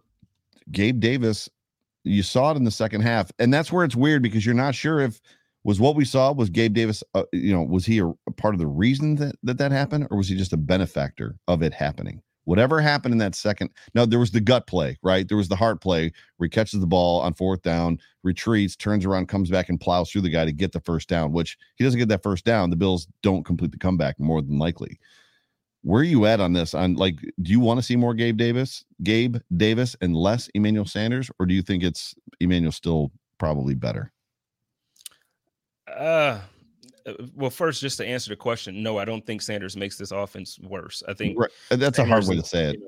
[0.70, 1.48] Gabe Davis,
[2.04, 4.74] you saw it in the second half, and that's where it's weird because you're not
[4.74, 5.20] sure if
[5.64, 7.04] was what we saw was Gabe Davis.
[7.14, 10.08] Uh, you know, was he a, a part of the reason that, that that happened,
[10.10, 12.22] or was he just a benefactor of it happening?
[12.50, 13.70] Whatever happened in that second.
[13.94, 15.28] Now there was the gut play, right?
[15.28, 19.06] There was the heart play where he catches the ball on fourth down, retreats, turns
[19.06, 21.30] around, comes back, and plows through the guy to get the first down.
[21.30, 22.68] Which he doesn't get that first down.
[22.70, 24.98] The Bills don't complete the comeback more than likely.
[25.82, 26.74] Where are you at on this?
[26.74, 30.86] On like, do you want to see more Gabe Davis, Gabe Davis, and less Emmanuel
[30.86, 34.10] Sanders, or do you think it's Emmanuel still probably better?
[35.86, 36.40] Uh,
[37.34, 40.58] well, first, just to answer the question, no, I don't think Sanders makes this offense
[40.60, 41.02] worse.
[41.08, 41.50] I think Right.
[41.70, 42.80] Uh, That's a hard Sanders way to say it.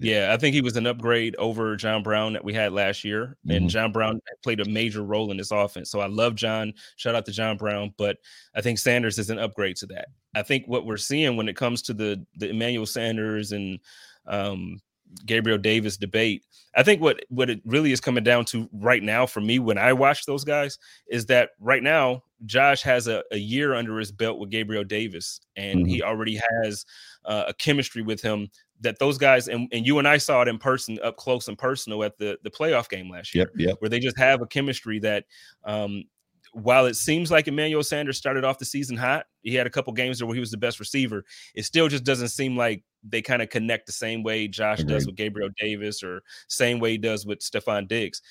[0.00, 3.36] Yeah, I think he was an upgrade over John Brown that we had last year,
[3.48, 3.68] and Mhm.
[3.68, 5.90] John Brown played a major role in this offense.
[5.90, 6.72] So I love John.
[6.96, 8.16] Shout out to John Brown, but
[8.54, 10.08] I think Sanders is an upgrade to that.
[10.34, 13.78] I think what we're seeing when it comes to the the Emmanuel Sanders and
[14.26, 14.80] um,
[15.26, 16.44] Gabriel Davis debate,
[16.74, 19.78] I think what what it really is coming down to right now for me when
[19.78, 24.10] I watch those guys is that right now Josh has a, a year under his
[24.10, 26.84] belt with Gabriel Davis, and he already has
[27.24, 28.48] uh, a chemistry with him
[28.80, 31.56] that those guys and, and you and I saw it in person up close and
[31.56, 33.68] personal at the the playoff game last year Yep.
[33.68, 33.76] Yep.
[33.80, 35.24] where they just have a chemistry that
[35.64, 36.04] um
[36.52, 39.90] while it seems like Emmanuel Sanders started off the season hot, he had a couple
[39.94, 41.24] games where he was the best receiver.
[41.54, 45.06] It still just doesn't seem like they kind of connect the same way Josh does
[45.06, 48.22] with Gabriel Davis or same way he does with Stefon Diggs.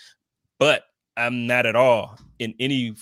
[0.60, 0.84] But
[1.18, 2.94] I'm not at all in any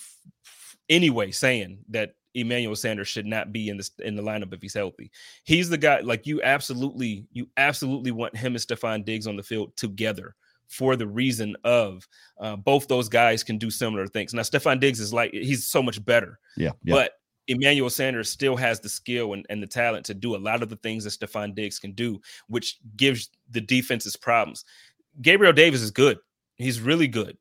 [0.88, 4.62] any way saying that Emmanuel Sanders should not be in the in the lineup if
[4.62, 5.10] he's healthy.
[5.44, 9.42] He's the guy like you absolutely you absolutely want him and Stefon Diggs on the
[9.42, 10.34] field together
[10.68, 12.06] for the reason of
[12.40, 14.32] uh, both those guys can do similar things.
[14.32, 16.70] Now Stefon Diggs is like he's so much better, Yeah.
[16.84, 16.94] Yeah.
[16.94, 17.12] but
[17.50, 20.68] Emmanuel Sanders still has the skill and, and the talent to do a lot of
[20.68, 24.64] the things that Stefon Diggs can do, which gives the defenses problems.
[25.20, 26.18] Gabriel Davis is good.
[26.56, 27.36] He's really good,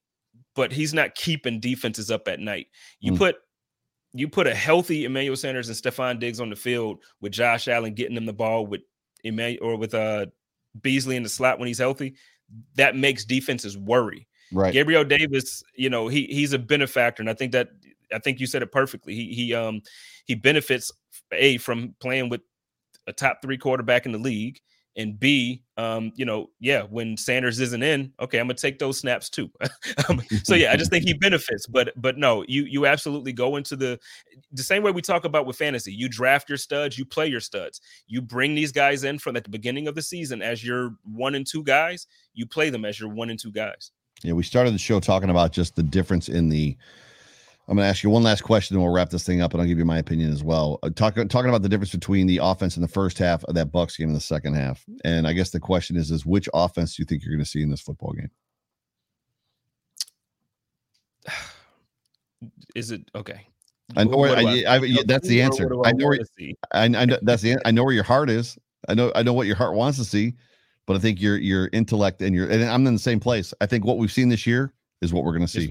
[0.55, 2.68] but he's not keeping defenses up at night.
[2.99, 3.18] You Mm.
[3.18, 3.36] put
[4.14, 7.93] you put a healthy Emmanuel Sanders and Stefon Diggs on the field with Josh Allen
[7.93, 8.82] getting them the ball with
[9.24, 10.26] Emmanuel or with uh
[10.82, 12.16] Beasley in the slot when he's healthy,
[12.76, 14.28] that makes defenses worry.
[14.51, 14.74] right.
[14.74, 17.70] Gabriel Davis, you know, he he's a benefactor, and I think that
[18.14, 19.16] I think you said it perfectly.
[19.16, 19.82] He he um
[20.26, 20.91] he benefits
[21.32, 22.41] a from playing with
[23.07, 24.60] a top three quarterback in the league,
[24.99, 28.99] and B, um, you know, yeah, when Sanders isn't in, okay, I'm gonna take those
[28.99, 29.49] snaps too.
[30.07, 33.57] Um, so yeah, I just think he benefits, but but no, you you absolutely go
[33.57, 33.99] into the
[34.51, 35.91] the same way we talk about with fantasy.
[35.91, 37.82] You draft your studs, you play your studs.
[38.07, 41.36] You bring these guys in from at the beginning of the season as your one
[41.36, 42.07] and two guys.
[42.34, 43.91] You play them as your one and two guys.
[44.24, 46.76] Yeah, we started the show talking about just the difference in the
[47.70, 49.61] I'm going to ask you one last question, and we'll wrap this thing up, and
[49.61, 50.80] I'll give you my opinion as well.
[50.82, 53.72] Uh, talk, talking about the difference between the offense in the first half of that
[53.72, 56.95] Bucks game and the second half, and I guess the question is: is which offense
[56.95, 58.32] do you think you're going to see in this football game?
[62.76, 63.47] Is it okay?
[63.97, 65.70] I know where I, I, I, that's the answer.
[65.84, 66.20] I know where
[66.74, 68.57] I, I know that's the I know where your heart is.
[68.88, 70.34] I know I know what your heart wants to see,
[70.86, 73.53] but I think your your intellect and your and I'm in the same place.
[73.61, 75.67] I think what we've seen this year is what we're going to see.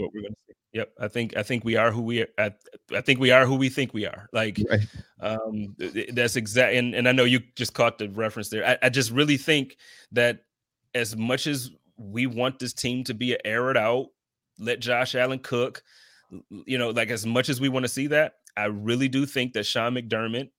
[0.72, 1.04] What we're going to see.
[1.04, 2.28] Yep, I think I think we are who we are.
[2.38, 2.52] I,
[2.96, 4.28] I think we are who we think we are.
[4.32, 4.86] Like, right.
[5.20, 5.76] um,
[6.12, 6.74] that's exact.
[6.74, 8.66] And, and I know you just caught the reference there.
[8.66, 9.76] I, I just really think
[10.12, 10.44] that
[10.94, 14.08] as much as we want this team to be aired out,
[14.58, 15.82] let Josh Allen cook,
[16.66, 19.52] you know, like as much as we want to see that, I really do think
[19.52, 20.50] that Sean McDermott,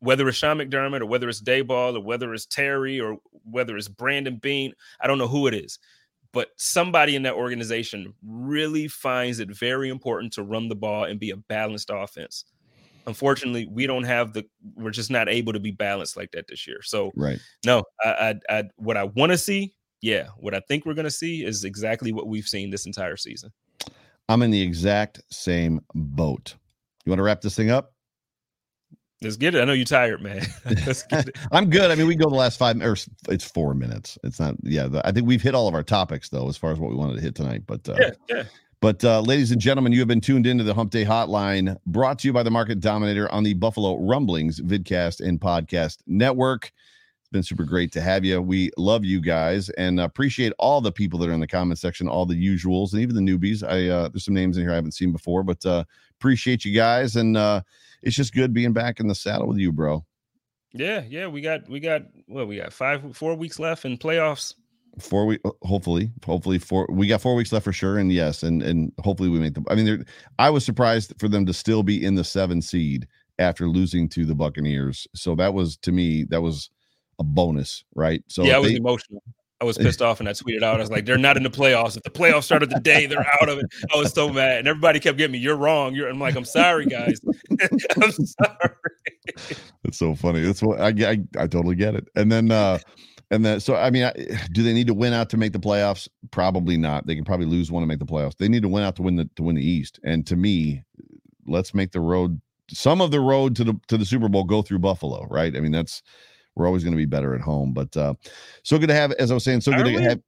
[0.00, 3.88] whether it's Sean McDermott or whether it's Daboll or whether it's Terry or whether it's
[3.88, 5.78] Brandon Beane, I don't know who it is,
[6.32, 11.18] but somebody in that organization really finds it very important to run the ball and
[11.18, 12.44] be a balanced offense.
[13.06, 14.44] Unfortunately, we don't have the.
[14.74, 16.82] We're just not able to be balanced like that this year.
[16.82, 17.40] So, right?
[17.64, 21.04] No, I, I, I what I want to see, yeah, what I think we're going
[21.04, 23.50] to see is exactly what we've seen this entire season.
[24.28, 26.54] I'm in the exact same boat.
[27.04, 27.94] You want to wrap this thing up?
[29.22, 29.60] Let's get it.
[29.60, 30.46] I know you're tired, man.
[31.52, 31.90] I'm good.
[31.90, 32.96] I mean, we go the last five or
[33.28, 34.18] it's four minutes.
[34.24, 34.54] It's not.
[34.62, 36.90] Yeah, the, I think we've hit all of our topics though, as far as what
[36.90, 37.64] we wanted to hit tonight.
[37.66, 38.42] But uh, yeah, yeah.
[38.80, 42.18] But uh, ladies and gentlemen, you have been tuned into the Hump Day Hotline, brought
[42.20, 46.72] to you by the Market Dominator on the Buffalo Rumblings vidcast and podcast network
[47.20, 48.40] It's been super great to have you.
[48.40, 52.08] We love you guys and appreciate all the people that are in the comment section,
[52.08, 53.62] all the usuals, and even the newbies.
[53.62, 55.84] I uh, there's some names in here I haven't seen before, but uh,
[56.18, 57.60] appreciate you guys, and uh,
[58.02, 60.04] it's just good being back in the saddle with you, bro.
[60.72, 64.54] Yeah, yeah, we got we got well, we got five four weeks left in playoffs.
[64.98, 66.86] Four week, uh, hopefully, hopefully four.
[66.90, 69.64] We got four weeks left for sure, and yes, and and hopefully we make the.
[69.68, 70.04] I mean,
[70.38, 73.06] I was surprised for them to still be in the seven seed
[73.38, 75.08] after losing to the Buccaneers.
[75.14, 76.70] So that was to me that was
[77.18, 78.22] a bonus, right?
[78.28, 79.22] So yeah, I was they, emotional.
[79.60, 80.76] I was pissed off and I tweeted out.
[80.76, 81.96] I was like, "They're not in the playoffs.
[81.96, 84.68] If the playoffs started the day, they're out of it." I was so mad, and
[84.68, 85.38] everybody kept getting me.
[85.38, 85.94] You're wrong.
[85.94, 86.08] You're.
[86.08, 87.20] I'm like, I'm sorry, guys.
[88.02, 88.74] I'm sorry.
[89.84, 90.40] It's so funny.
[90.40, 91.18] That's what I, I.
[91.38, 92.08] I totally get it.
[92.16, 92.78] And then, uh
[93.30, 94.12] and then, so I mean, I,
[94.52, 96.08] do they need to win out to make the playoffs?
[96.30, 97.06] Probably not.
[97.06, 98.36] They can probably lose one to make the playoffs.
[98.36, 100.00] They need to win out to win the to win the East.
[100.02, 100.82] And to me,
[101.46, 102.40] let's make the road.
[102.72, 105.56] Some of the road to the to the Super Bowl go through Buffalo, right?
[105.56, 106.02] I mean, that's
[106.56, 107.72] we're always going to be better at home.
[107.72, 108.14] But uh,
[108.62, 110.20] so good to have, as I was saying, so good to have.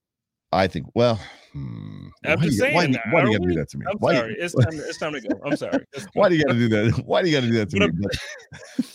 [0.52, 0.86] I think.
[0.94, 1.18] Well,
[1.52, 2.74] hmm, I'm why just you, saying.
[2.74, 3.86] Why, why do you got to do that to me?
[3.90, 4.30] I'm why sorry.
[4.30, 4.70] You, it's time.
[4.70, 5.40] To, it's time to go.
[5.44, 5.84] I'm sorry.
[6.12, 7.02] why do you got to do that?
[7.06, 8.08] Why do you got to do that to me?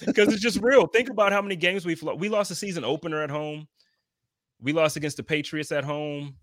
[0.06, 0.88] Because it's just real.
[0.88, 2.20] Think about how many games we've lost.
[2.20, 3.68] We lost a season opener at home.
[4.62, 6.36] We lost against the Patriots at home.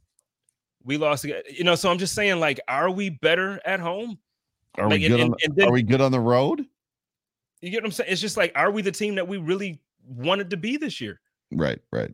[0.84, 1.76] We lost, you know.
[1.76, 4.18] So I'm just saying, like, are we better at home?
[4.76, 5.36] Are like, we good and, on?
[5.44, 6.66] And then, are we good on the road?
[7.60, 8.12] You get what I'm saying?
[8.12, 11.20] It's just like, are we the team that we really wanted to be this year.
[11.52, 12.12] Right, right.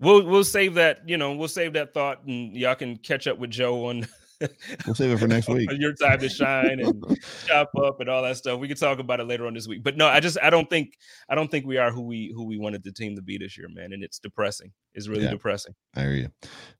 [0.00, 3.38] We'll we'll save that, you know, we'll save that thought and y'all can catch up
[3.38, 4.06] with Joe on
[4.86, 5.70] we'll save it for next week.
[5.78, 8.58] Your time to shine and chop up and all that stuff.
[8.58, 9.82] We can talk about it later on this week.
[9.82, 10.98] But no, I just I don't think
[11.28, 13.56] I don't think we are who we who we wanted the team to be this
[13.56, 13.92] year, man.
[13.92, 14.72] And it's depressing.
[14.94, 15.74] It's really yeah, depressing.
[15.96, 16.28] I hear you.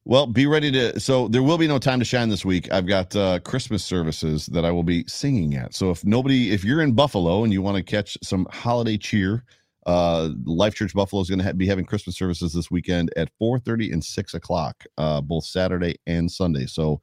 [0.04, 2.70] Well, be ready to so there will be no time to shine this week.
[2.72, 5.74] I've got uh Christmas services that I will be singing at.
[5.74, 9.44] So if nobody if you're in Buffalo and you want to catch some holiday cheer
[9.86, 13.30] uh, Life Church Buffalo is going to ha- be having Christmas services this weekend at
[13.40, 16.66] 4:30 and 6 o'clock, uh, both Saturday and Sunday.
[16.66, 17.00] So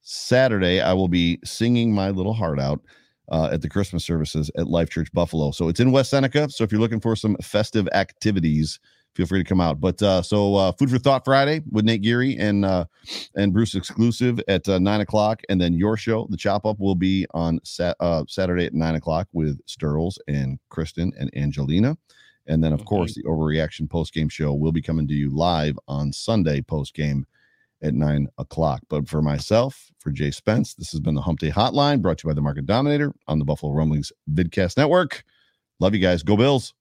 [0.00, 2.80] Saturday, I will be singing my little heart out
[3.30, 5.50] uh, at the Christmas services at Life Church Buffalo.
[5.50, 6.48] So it's in West Seneca.
[6.50, 8.78] So if you're looking for some festive activities,
[9.14, 9.80] feel free to come out.
[9.80, 12.84] But uh, so uh, Food for Thought Friday with Nate Geary and uh,
[13.36, 16.94] and Bruce exclusive at uh, nine o'clock, and then your show, the Chop Up, will
[16.94, 21.96] be on sat- uh, Saturday at nine o'clock with Sterls and Kristen and Angelina.
[22.46, 22.86] And then, of okay.
[22.86, 26.94] course, the overreaction post game show will be coming to you live on Sunday post
[26.94, 27.26] game
[27.82, 28.82] at nine o'clock.
[28.88, 32.26] But for myself, for Jay Spence, this has been the Hump Day Hotline brought to
[32.26, 35.24] you by the Market Dominator on the Buffalo Rumblings Vidcast Network.
[35.80, 36.22] Love you guys.
[36.22, 36.74] Go Bills.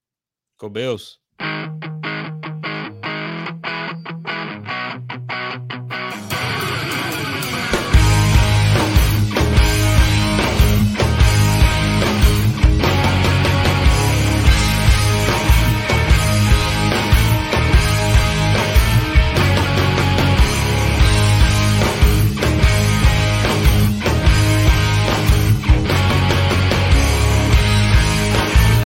[0.60, 1.20] Go Bills.